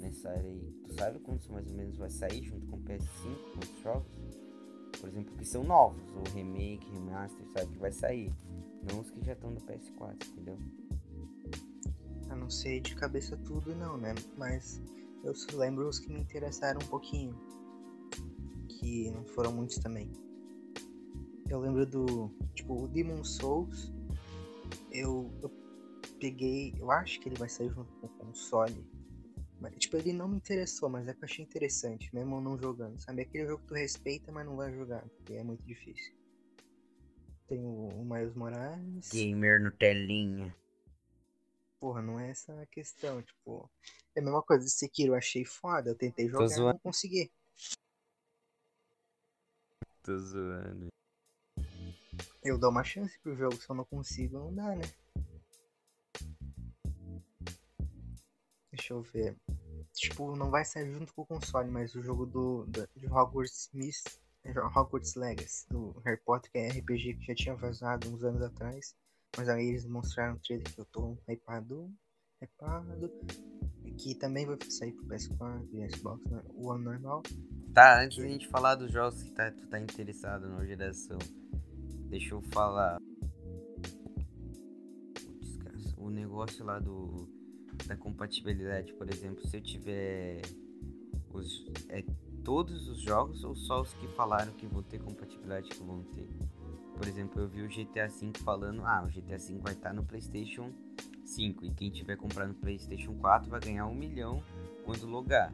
nessa 0.00 0.28
área 0.28 0.50
aí, 0.50 0.74
tu 0.84 0.94
sabe 0.94 1.18
quando 1.20 1.48
mais 1.50 1.70
ou 1.70 1.76
menos 1.76 1.96
vai 1.96 2.10
sair 2.10 2.42
junto 2.42 2.66
com 2.66 2.76
o 2.76 2.82
PS5, 2.82 3.52
com 3.52 3.58
os 3.60 3.82
jogos? 3.82 4.12
Por 5.00 5.08
exemplo, 5.08 5.36
que 5.36 5.44
são 5.44 5.64
novos, 5.64 6.02
o 6.14 6.34
remake, 6.34 6.88
remaster, 6.90 7.46
sabe? 7.52 7.72
Que 7.72 7.78
vai 7.78 7.92
sair. 7.92 8.32
Não 8.90 9.00
os 9.00 9.10
que 9.10 9.24
já 9.24 9.32
estão 9.32 9.50
no 9.50 9.60
PS4, 9.60 10.28
entendeu? 10.28 10.58
Eu 12.28 12.36
não 12.36 12.50
sei 12.50 12.80
de 12.80 12.94
cabeça 12.94 13.36
tudo 13.38 13.74
não, 13.74 13.96
né? 13.96 14.14
Mas 14.36 14.80
eu 15.24 15.34
só 15.34 15.56
lembro 15.56 15.88
os 15.88 15.98
que 15.98 16.12
me 16.12 16.20
interessaram 16.20 16.80
um 16.82 16.88
pouquinho. 16.88 17.34
Que 18.68 19.10
não 19.10 19.24
foram 19.24 19.52
muitos 19.52 19.78
também. 19.78 20.10
Eu 21.48 21.60
lembro 21.60 21.84
do. 21.84 22.30
Tipo, 22.54 22.84
o 22.84 22.88
Demon 22.88 23.22
Souls. 23.24 23.92
Eu, 24.90 25.30
eu 25.42 25.48
peguei. 26.22 26.72
Eu 26.78 26.92
acho 26.92 27.18
que 27.18 27.28
ele 27.28 27.36
vai 27.36 27.48
sair 27.48 27.68
junto 27.70 27.92
com 27.94 28.06
o 28.06 28.10
console. 28.10 28.88
Mas, 29.60 29.74
tipo, 29.76 29.96
ele 29.96 30.12
não 30.12 30.28
me 30.28 30.36
interessou, 30.36 30.88
mas 30.88 31.08
é 31.08 31.12
que 31.12 31.20
eu 31.20 31.24
achei 31.24 31.44
interessante, 31.44 32.14
mesmo 32.14 32.40
não 32.40 32.56
jogando. 32.56 33.00
Sabe? 33.00 33.22
Aquele 33.22 33.46
jogo 33.46 33.62
que 33.62 33.68
tu 33.68 33.74
respeita, 33.74 34.30
mas 34.30 34.46
não 34.46 34.56
vai 34.56 34.72
jogar, 34.72 35.02
porque 35.02 35.34
é 35.34 35.42
muito 35.42 35.64
difícil. 35.64 36.14
Tem 37.48 37.64
o, 37.64 37.88
o 37.88 38.04
Miles 38.04 38.34
Morales. 38.34 39.10
Gamer 39.10 39.60
no 39.60 39.72
telinha. 39.72 40.54
Porra, 41.80 42.00
não 42.00 42.20
é 42.20 42.30
essa 42.30 42.60
a 42.60 42.66
questão, 42.66 43.20
tipo. 43.20 43.68
É 44.14 44.20
a 44.20 44.22
mesma 44.22 44.42
coisa 44.42 44.64
de 44.64 44.70
Sekiro, 44.70 45.12
eu 45.12 45.16
achei 45.16 45.44
foda, 45.44 45.90
eu 45.90 45.96
tentei 45.96 46.28
jogar 46.28 46.56
e 46.56 46.60
não 46.60 46.78
consegui. 46.78 47.32
Tô 50.02 50.18
zoando. 50.18 50.88
Eu 52.44 52.58
dou 52.58 52.70
uma 52.70 52.84
chance 52.84 53.18
pro 53.20 53.36
jogo, 53.36 53.56
se 53.56 53.68
eu 53.68 53.74
não 53.74 53.84
consigo, 53.84 54.38
não 54.38 54.54
dá, 54.54 54.76
né? 54.76 54.82
Deixa 58.72 58.94
eu 58.94 59.02
ver. 59.02 59.36
Tipo, 59.92 60.34
não 60.34 60.50
vai 60.50 60.64
sair 60.64 60.90
junto 60.90 61.12
com 61.14 61.22
o 61.22 61.26
console, 61.26 61.70
mas 61.70 61.94
o 61.94 62.02
jogo 62.02 62.24
do, 62.24 62.64
do 62.66 62.88
de 62.96 63.06
Hogwarts 63.06 63.68
Miss, 63.72 64.02
Hogwarts 64.74 65.14
Legacy, 65.14 65.68
do 65.68 65.92
Harry 66.04 66.20
Potter, 66.24 66.50
que 66.50 66.58
é 66.58 66.68
RPG 66.68 67.14
que 67.14 67.26
já 67.26 67.34
tinha 67.34 67.54
vazado 67.54 68.08
uns 68.08 68.24
anos 68.24 68.42
atrás. 68.42 68.96
Mas 69.36 69.48
aí 69.48 69.66
eles 69.66 69.86
mostraram 69.86 70.34
o 70.34 70.38
trailer 70.38 70.72
que 70.72 70.80
eu 70.80 70.84
tô 70.86 71.16
hypado. 71.28 71.92
Hypado. 72.40 73.12
Que 73.98 74.14
também 74.14 74.46
vai 74.46 74.56
sair 74.68 74.92
pro 74.92 75.06
PS4 75.06 75.68
e 75.72 75.94
Xbox, 75.94 76.24
né? 76.30 76.42
o 76.54 76.70
ano 76.70 76.84
normal. 76.84 77.22
Tá, 77.74 78.02
antes 78.02 78.18
da 78.18 78.28
gente 78.28 78.48
falar 78.48 78.74
dos 78.74 78.90
jogos 78.90 79.22
que 79.22 79.30
tá, 79.30 79.50
tu 79.50 79.66
tá 79.66 79.78
interessado 79.78 80.48
na 80.48 80.64
geração, 80.64 81.18
deixa 82.08 82.34
eu 82.34 82.42
falar. 82.52 82.98
O 85.96 86.10
negócio 86.10 86.64
lá 86.64 86.78
do 86.78 87.28
da 87.86 87.96
compatibilidade, 87.96 88.92
por 88.94 89.08
exemplo, 89.08 89.46
se 89.46 89.56
eu 89.56 89.60
tiver 89.60 90.42
os, 91.32 91.66
é, 91.88 92.04
todos 92.44 92.88
os 92.88 93.00
jogos 93.00 93.44
ou 93.44 93.54
só 93.54 93.82
os 93.82 93.92
que 93.94 94.06
falaram 94.08 94.52
que 94.52 94.66
vão 94.66 94.82
ter 94.82 95.00
compatibilidade 95.00 95.68
que 95.68 95.82
vão 95.82 96.02
ter? 96.02 96.28
Por 96.96 97.08
exemplo, 97.08 97.40
eu 97.40 97.48
vi 97.48 97.62
o 97.62 97.68
GTA 97.68 98.06
V 98.06 98.32
falando, 98.44 98.82
ah, 98.84 99.04
o 99.04 99.08
GTA 99.08 99.38
V 99.38 99.58
vai 99.58 99.72
estar 99.72 99.92
no 99.92 100.04
PlayStation 100.04 100.72
5 101.24 101.64
e 101.64 101.70
quem 101.70 101.90
tiver 101.90 102.16
comprando 102.16 102.50
no 102.50 102.54
PlayStation 102.54 103.14
4 103.14 103.50
vai 103.50 103.60
ganhar 103.60 103.86
um 103.86 103.94
milhão 103.94 104.42
quando 104.84 105.06
logar. 105.06 105.52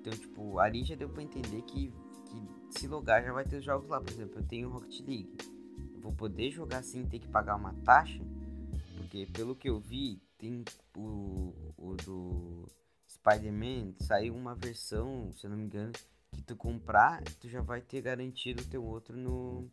Então, 0.00 0.12
tipo, 0.12 0.58
ali 0.58 0.84
já 0.84 0.94
deu 0.94 1.08
pra 1.08 1.22
entender 1.22 1.62
que, 1.62 1.92
que 2.26 2.78
se 2.78 2.86
logar 2.86 3.22
já 3.22 3.32
vai 3.32 3.44
ter 3.44 3.56
os 3.56 3.64
jogos 3.64 3.88
lá. 3.88 4.00
Por 4.00 4.10
exemplo, 4.10 4.38
eu 4.38 4.44
tenho 4.44 4.68
Rocket 4.70 5.00
League. 5.00 5.36
Eu 5.94 6.00
vou 6.00 6.12
poder 6.12 6.50
jogar 6.50 6.82
sem 6.82 7.04
ter 7.04 7.18
que 7.18 7.28
pagar 7.28 7.56
uma 7.56 7.74
taxa, 7.84 8.22
porque 9.08 9.24
pelo 9.32 9.56
que 9.56 9.70
eu 9.70 9.80
vi, 9.80 10.20
tem 10.36 10.62
o, 10.94 11.72
o 11.78 11.96
do 12.04 12.68
Spider-Man, 13.08 13.94
saiu 14.00 14.36
uma 14.36 14.54
versão, 14.54 15.32
se 15.32 15.46
eu 15.46 15.50
não 15.50 15.56
me 15.56 15.64
engano, 15.64 15.92
que 16.30 16.42
tu 16.42 16.54
comprar, 16.54 17.22
tu 17.40 17.48
já 17.48 17.62
vai 17.62 17.80
ter 17.80 18.02
garantido 18.02 18.62
o 18.62 18.66
teu 18.66 18.84
outro 18.84 19.16
no 19.16 19.66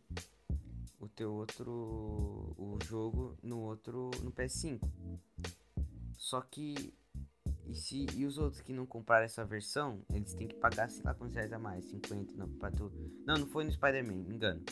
o 0.98 1.10
teu 1.10 1.34
outro 1.34 1.70
o 2.58 2.80
jogo 2.86 3.38
no 3.44 3.60
outro 3.60 4.10
no 4.24 4.32
PS5. 4.32 4.80
Só 6.18 6.40
que 6.40 6.94
e 7.68 7.76
se 7.76 8.06
e 8.16 8.26
os 8.26 8.38
outros 8.38 8.62
que 8.62 8.72
não 8.72 8.86
compraram 8.86 9.26
essa 9.26 9.44
versão, 9.44 10.02
eles 10.14 10.34
têm 10.34 10.48
que 10.48 10.56
pagar 10.56 10.90
sei 10.90 11.04
lá 11.04 11.14
quantos 11.14 11.36
reais 11.36 11.52
a 11.52 11.60
mais, 11.60 11.84
50 11.84 12.32
não 12.38 12.48
para 12.48 12.72
tu. 12.72 12.90
Não, 13.26 13.36
não 13.38 13.48
foi 13.48 13.66
no 13.66 13.72
Spider-Man, 13.74 14.34
engano. 14.34 14.64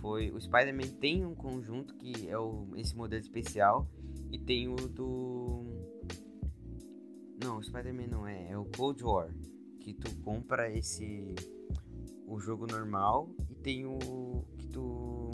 Foi 0.00 0.32
o 0.32 0.40
Spider-Man 0.40 0.88
tem 0.98 1.24
um 1.24 1.36
conjunto 1.36 1.94
que 1.94 2.28
é 2.28 2.36
o 2.36 2.66
esse 2.76 2.96
modelo 2.96 3.22
especial 3.22 3.88
e 4.30 4.38
tem 4.38 4.68
o 4.68 4.76
do 4.76 5.64
Não, 7.42 7.62
Spider-Man 7.62 8.08
não 8.08 8.26
é, 8.26 8.50
é 8.50 8.58
o 8.58 8.64
Cold 8.64 9.02
War, 9.02 9.30
que 9.80 9.94
tu 9.94 10.14
compra 10.22 10.70
esse 10.70 11.34
o 12.26 12.38
jogo 12.38 12.66
normal 12.66 13.30
e 13.48 13.54
tem 13.54 13.86
o 13.86 14.44
que 14.58 14.66
tu 14.68 15.30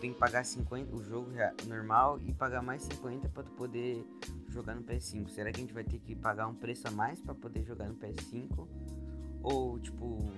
tem 0.00 0.12
que 0.14 0.18
pagar 0.18 0.44
50 0.44 0.96
o 0.96 1.02
jogo 1.02 1.30
normal 1.66 2.18
e 2.20 2.32
pagar 2.32 2.62
mais 2.62 2.82
50 2.84 3.28
para 3.28 3.42
tu 3.42 3.50
poder 3.52 4.02
jogar 4.48 4.74
no 4.74 4.82
PS5. 4.82 5.28
Será 5.28 5.52
que 5.52 5.58
a 5.58 5.60
gente 5.60 5.74
vai 5.74 5.84
ter 5.84 5.98
que 5.98 6.16
pagar 6.16 6.48
um 6.48 6.54
preço 6.54 6.88
a 6.88 6.90
mais 6.90 7.20
para 7.20 7.34
poder 7.34 7.62
jogar 7.64 7.86
no 7.86 7.96
PS5? 7.96 8.66
Ou 9.42 9.78
tipo, 9.78 10.32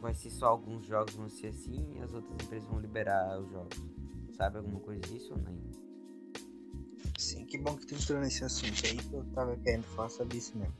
vai 0.00 0.14
ser 0.14 0.30
só 0.30 0.46
alguns 0.46 0.86
jogos 0.86 1.14
vão 1.14 1.28
ser 1.28 1.48
assim 1.48 1.96
e 1.96 2.00
as 2.00 2.12
outras 2.12 2.32
empresas 2.34 2.68
vão 2.68 2.78
liberar 2.78 3.40
os 3.40 3.50
jogos? 3.50 3.82
Sabe 4.36 4.58
alguma 4.58 4.80
coisa 4.80 5.00
disso 5.02 5.32
ou 5.32 5.40
nem? 5.40 5.83
Sim, 7.18 7.44
que 7.46 7.56
bom 7.56 7.76
que 7.76 7.86
tu 7.86 7.94
entrou 7.94 8.20
nesse 8.20 8.44
assunto 8.44 8.84
aí 8.84 8.96
que 8.96 9.12
eu 9.14 9.24
tava 9.32 9.56
querendo 9.56 9.84
falar 9.94 10.08
sobre 10.08 10.36
isso 10.36 10.56
mesmo. 10.56 10.74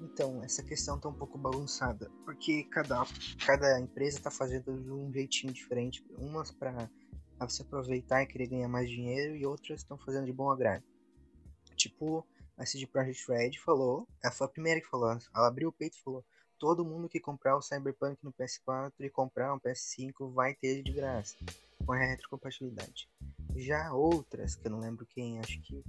Então, 0.00 0.42
essa 0.42 0.62
questão 0.62 0.98
tá 0.98 1.08
um 1.08 1.14
pouco 1.14 1.38
bagunçada, 1.38 2.10
porque 2.24 2.64
cada, 2.64 3.06
cada 3.46 3.80
empresa 3.80 4.20
tá 4.20 4.30
fazendo 4.30 4.76
de 4.82 4.90
um 4.90 5.12
jeitinho 5.12 5.52
diferente. 5.52 6.04
Umas 6.18 6.50
para 6.50 6.90
você 7.40 7.62
aproveitar 7.62 8.22
e 8.22 8.26
querer 8.26 8.48
ganhar 8.48 8.68
mais 8.68 8.90
dinheiro 8.90 9.36
e 9.36 9.46
outras 9.46 9.80
estão 9.80 9.96
fazendo 9.96 10.26
de 10.26 10.32
bom 10.32 10.50
agrado. 10.50 10.82
Tipo, 11.76 12.26
a 12.58 12.66
CD 12.66 12.86
Projekt 12.86 13.30
Red 13.30 13.52
falou, 13.64 14.06
ela 14.22 14.32
foi 14.32 14.46
a 14.46 14.50
primeira 14.50 14.80
que 14.80 14.88
falou, 14.88 15.10
ela 15.34 15.48
abriu 15.48 15.68
o 15.68 15.72
peito 15.72 15.96
e 15.96 16.02
falou: 16.02 16.24
todo 16.58 16.84
mundo 16.84 17.08
que 17.08 17.18
comprar 17.18 17.56
o 17.56 17.62
Cyberpunk 17.62 18.18
no 18.22 18.32
PS4 18.32 18.92
e 19.00 19.10
comprar 19.10 19.54
um 19.54 19.58
PS5 19.58 20.32
vai 20.32 20.54
ter 20.54 20.82
de 20.82 20.92
graça, 20.92 21.36
com 21.84 21.92
a 21.92 21.96
retrocompatibilidade. 21.96 23.08
Já 23.56 23.92
outras, 23.92 24.54
que 24.54 24.66
eu 24.66 24.70
não 24.70 24.80
lembro 24.80 25.06
quem, 25.06 25.38
acho 25.38 25.60
que, 25.62 25.82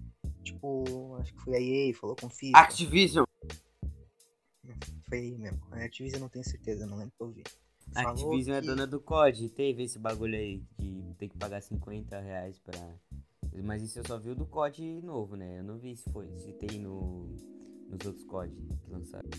tipo, 0.43 1.15
acho 1.19 1.33
que 1.33 1.41
foi 1.41 1.55
a 1.55 1.61
EA, 1.61 1.93
falou 1.93 2.15
com 2.15 2.29
FIFA. 2.29 2.57
Activision! 2.57 3.25
Foi 5.07 5.17
aí 5.17 5.37
mesmo, 5.37 5.61
a 5.71 5.83
Activision 5.83 6.21
não 6.21 6.29
tenho 6.29 6.45
certeza, 6.45 6.85
não 6.85 6.97
lembro 6.97 7.13
que 7.15 7.23
eu 7.23 7.29
vi. 7.29 7.43
A 7.95 8.09
Activision 8.09 8.59
que... 8.59 8.65
é 8.65 8.69
dona 8.69 8.87
do 8.87 8.99
COD, 8.99 9.49
teve 9.49 9.83
esse 9.83 9.99
bagulho 9.99 10.35
aí 10.35 10.63
de 10.79 11.13
ter 11.17 11.29
que 11.29 11.37
pagar 11.37 11.61
50 11.61 12.19
reais 12.19 12.59
pra. 12.59 12.79
Mas 13.63 13.83
isso 13.83 13.99
eu 13.99 14.07
só 14.07 14.17
vi 14.17 14.31
o 14.31 14.35
do 14.35 14.45
COD 14.45 15.01
novo, 15.03 15.35
né? 15.35 15.59
Eu 15.59 15.63
não 15.63 15.77
vi 15.77 15.95
se 15.95 16.09
foi, 16.09 16.27
se 16.39 16.51
tem 16.53 16.79
no, 16.79 17.27
nos 17.87 18.05
outros 18.05 18.25
COD 18.25 18.51
que 18.51 18.91
lançaram. 18.91 19.29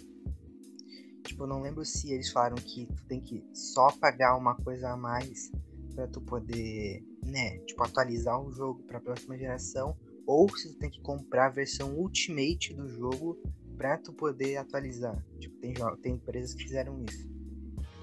Tipo, 1.24 1.44
eu 1.44 1.46
não 1.48 1.62
lembro 1.62 1.84
se 1.84 2.12
eles 2.12 2.30
falaram 2.30 2.56
que 2.56 2.86
tu 2.86 3.04
tem 3.06 3.20
que 3.20 3.44
só 3.52 3.90
pagar 3.98 4.36
uma 4.36 4.54
coisa 4.54 4.90
a 4.90 4.96
mais 4.96 5.50
para 5.94 6.06
tu 6.06 6.20
poder, 6.20 7.02
né, 7.24 7.58
tipo, 7.60 7.82
atualizar 7.82 8.40
o 8.40 8.52
jogo 8.52 8.82
para 8.84 8.98
a 8.98 9.00
próxima 9.00 9.36
geração, 9.36 9.96
ou 10.26 10.48
se 10.56 10.72
tu 10.72 10.78
tem 10.78 10.90
que 10.90 11.00
comprar 11.00 11.46
a 11.46 11.50
versão 11.50 11.94
Ultimate 11.94 12.74
do 12.74 12.88
jogo 12.88 13.38
para 13.76 13.98
tu 13.98 14.12
poder 14.12 14.56
atualizar. 14.56 15.24
Tipo, 15.38 15.56
tem, 15.58 15.74
tem 16.00 16.14
empresas 16.14 16.54
que 16.54 16.62
fizeram 16.62 17.02
isso. 17.04 17.28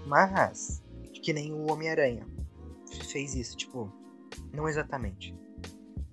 Mas, 0.06 0.84
que 1.22 1.34
nem 1.34 1.54
o 1.54 1.72
Homem-Aranha 1.72 2.28
fez 3.12 3.36
isso, 3.36 3.56
tipo, 3.56 3.92
não 4.54 4.68
exatamente. 4.68 5.36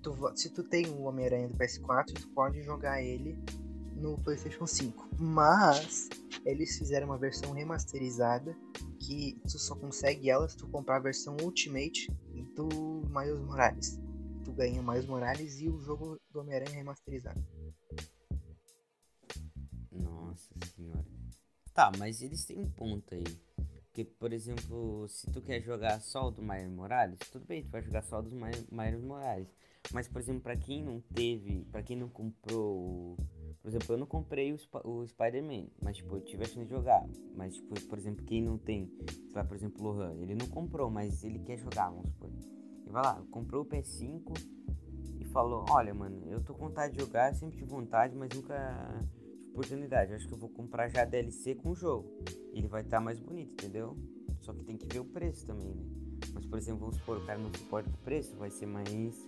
Tu, 0.01 0.13
se 0.35 0.49
tu 0.49 0.63
tem 0.63 0.87
o 0.87 1.01
Homem-Aranha 1.03 1.49
do 1.49 1.57
PS4, 1.57 2.13
tu 2.13 2.29
pode 2.29 2.61
jogar 2.61 3.03
ele 3.03 3.37
no 3.95 4.17
PlayStation 4.17 4.65
5. 4.65 5.09
Mas 5.19 6.09
eles 6.45 6.77
fizeram 6.77 7.07
uma 7.07 7.17
versão 7.17 7.51
remasterizada 7.51 8.55
que 8.99 9.39
tu 9.43 9.59
só 9.59 9.75
consegue 9.75 10.29
ela 10.29 10.47
se 10.47 10.55
tu 10.55 10.67
comprar 10.67 10.97
a 10.97 11.01
versão 11.01 11.35
Ultimate 11.41 12.07
do 12.67 13.07
Miles 13.07 13.39
Morales. 13.39 13.99
Tu 14.43 14.51
ganha 14.51 14.81
o 14.81 14.83
Miles 14.83 15.05
Morales 15.05 15.61
e 15.61 15.69
o 15.69 15.79
jogo 15.79 16.19
do 16.29 16.41
Homem-Aranha 16.41 16.75
remasterizado. 16.75 17.41
Nossa 19.91 20.53
senhora. 20.75 21.05
Tá, 21.73 21.89
mas 21.97 22.21
eles 22.21 22.43
têm 22.43 22.59
um 22.59 22.69
ponto 22.69 23.15
aí. 23.15 23.23
Porque, 23.85 24.03
por 24.03 24.33
exemplo, 24.33 25.07
se 25.07 25.31
tu 25.31 25.41
quer 25.41 25.61
jogar 25.61 26.01
só 26.01 26.27
o 26.27 26.31
do 26.31 26.41
Miles 26.41 26.69
Morales, 26.69 27.19
tudo 27.31 27.45
bem, 27.45 27.63
tu 27.63 27.69
vai 27.69 27.81
jogar 27.81 28.01
só 28.03 28.21
dos 28.21 28.33
Miles 28.33 29.01
Morales. 29.01 29.47
Mas, 29.93 30.09
por 30.09 30.19
exemplo, 30.19 30.41
para 30.41 30.57
quem 30.57 30.83
não 30.83 30.99
teve, 30.99 31.65
para 31.71 31.81
quem 31.81 31.95
não 31.95 32.09
comprou, 32.09 33.17
por 33.61 33.69
exemplo, 33.69 33.93
eu 33.93 33.97
não 33.97 34.05
comprei 34.05 34.53
o, 34.53 34.57
o 34.85 35.07
Spider-Man, 35.07 35.67
mas 35.81 35.97
tipo, 35.97 36.15
eu 36.15 36.21
tive 36.21 36.43
a 36.43 36.47
chance 36.47 36.65
de 36.65 36.69
jogar. 36.69 37.05
Mas, 37.35 37.55
tipo, 37.55 37.79
por 37.87 37.97
exemplo, 37.97 38.25
quem 38.25 38.41
não 38.41 38.57
tem, 38.57 38.91
sei 39.31 39.43
por 39.43 39.55
exemplo, 39.55 39.85
o 39.85 39.91
Lohan, 39.91 40.15
ele 40.15 40.35
não 40.35 40.47
comprou, 40.47 40.89
mas 40.89 41.23
ele 41.23 41.39
quer 41.39 41.57
jogar, 41.57 41.89
vamos 41.89 42.09
supor. 42.09 42.29
Ele 42.29 42.91
vai 42.91 43.03
lá, 43.03 43.21
comprou 43.29 43.63
o 43.63 43.65
PS5 43.65 44.33
e 45.19 45.25
falou: 45.25 45.65
Olha, 45.69 45.93
mano, 45.93 46.23
eu 46.29 46.41
tô 46.41 46.53
com 46.53 46.67
vontade 46.67 46.93
de 46.93 47.01
jogar, 47.01 47.33
sempre 47.35 47.57
tive 47.57 47.69
vontade, 47.69 48.15
mas 48.15 48.29
nunca 48.33 49.05
oportunidade. 49.51 50.11
Eu 50.11 50.17
acho 50.17 50.27
que 50.27 50.33
eu 50.33 50.37
vou 50.37 50.49
comprar 50.49 50.87
já 50.87 51.03
DLC 51.03 51.55
com 51.55 51.71
o 51.71 51.75
jogo. 51.75 52.07
Ele 52.53 52.67
vai 52.67 52.81
estar 52.81 52.97
tá 52.97 53.03
mais 53.03 53.19
bonito, 53.19 53.51
entendeu? 53.51 53.97
Só 54.39 54.53
que 54.53 54.63
tem 54.63 54.77
que 54.77 54.85
ver 54.85 54.99
o 54.99 55.05
preço 55.05 55.45
também, 55.45 55.75
né? 55.75 55.85
Mas, 56.33 56.45
por 56.45 56.57
exemplo, 56.57 56.81
vamos 56.81 56.95
supor, 56.97 57.17
o 57.17 57.25
cara 57.25 57.39
não 57.39 57.51
suporta 57.53 57.89
o 57.89 57.97
preço, 58.03 58.35
vai 58.37 58.49
ser 58.49 58.65
mais 58.65 59.27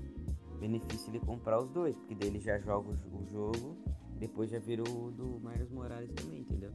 benefício 0.60 1.10
ele 1.10 1.20
comprar 1.20 1.60
os 1.60 1.70
dois, 1.70 1.96
porque 1.98 2.16
daí 2.16 2.30
ele 2.30 2.40
já 2.40 2.60
joga 2.60 2.92
o 2.92 3.26
jogo, 3.26 3.76
depois 4.22 4.50
já 4.50 4.60
vira 4.60 4.84
o 4.84 5.12
do 5.12 5.40
Miles 5.40 5.70
Morales 5.70 6.12
também, 6.14 6.42
entendeu? 6.42 6.72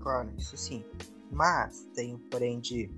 Claro, 0.00 0.32
isso 0.36 0.56
sim. 0.56 0.84
Mas 1.30 1.84
tem 1.94 2.14
o 2.14 2.18
porém 2.18 2.58
de 2.60 2.90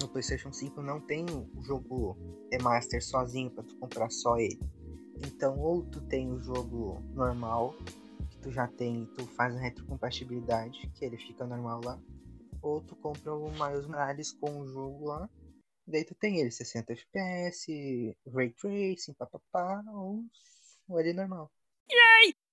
no 0.00 0.08
PlayStation 0.08 0.52
5 0.52 0.82
não 0.82 1.00
tem 1.00 1.24
o 1.26 1.62
jogo 1.62 2.16
remaster 2.50 3.04
sozinho 3.04 3.50
para 3.50 3.62
tu 3.62 3.76
comprar 3.76 4.10
só 4.10 4.36
ele. 4.38 4.58
Então, 5.24 5.58
ou 5.60 5.84
tu 5.84 6.00
tem 6.00 6.32
o 6.32 6.38
jogo 6.38 7.00
normal 7.14 7.76
tu 8.42 8.50
já 8.50 8.66
tem, 8.66 9.06
tu 9.14 9.24
faz 9.28 9.54
a 9.56 9.60
retrocompatibilidade, 9.60 10.88
que 10.94 11.04
ele 11.04 11.16
fica 11.16 11.46
normal 11.46 11.80
lá, 11.84 11.98
ou 12.60 12.80
tu 12.80 12.96
compra 12.96 13.34
o 13.34 13.50
Miles 13.50 13.86
Morales 13.86 14.32
com 14.32 14.60
o 14.60 14.66
jogo 14.66 15.06
lá, 15.06 15.30
daí 15.86 16.04
tu 16.04 16.14
tem 16.16 16.40
ele 16.40 16.50
60 16.50 16.92
FPS, 16.92 18.16
Ray 18.34 18.50
Tracing, 18.50 19.14
papapá, 19.14 19.82
ou, 19.88 20.24
ou 20.88 21.00
ele 21.00 21.12
normal. 21.12 21.50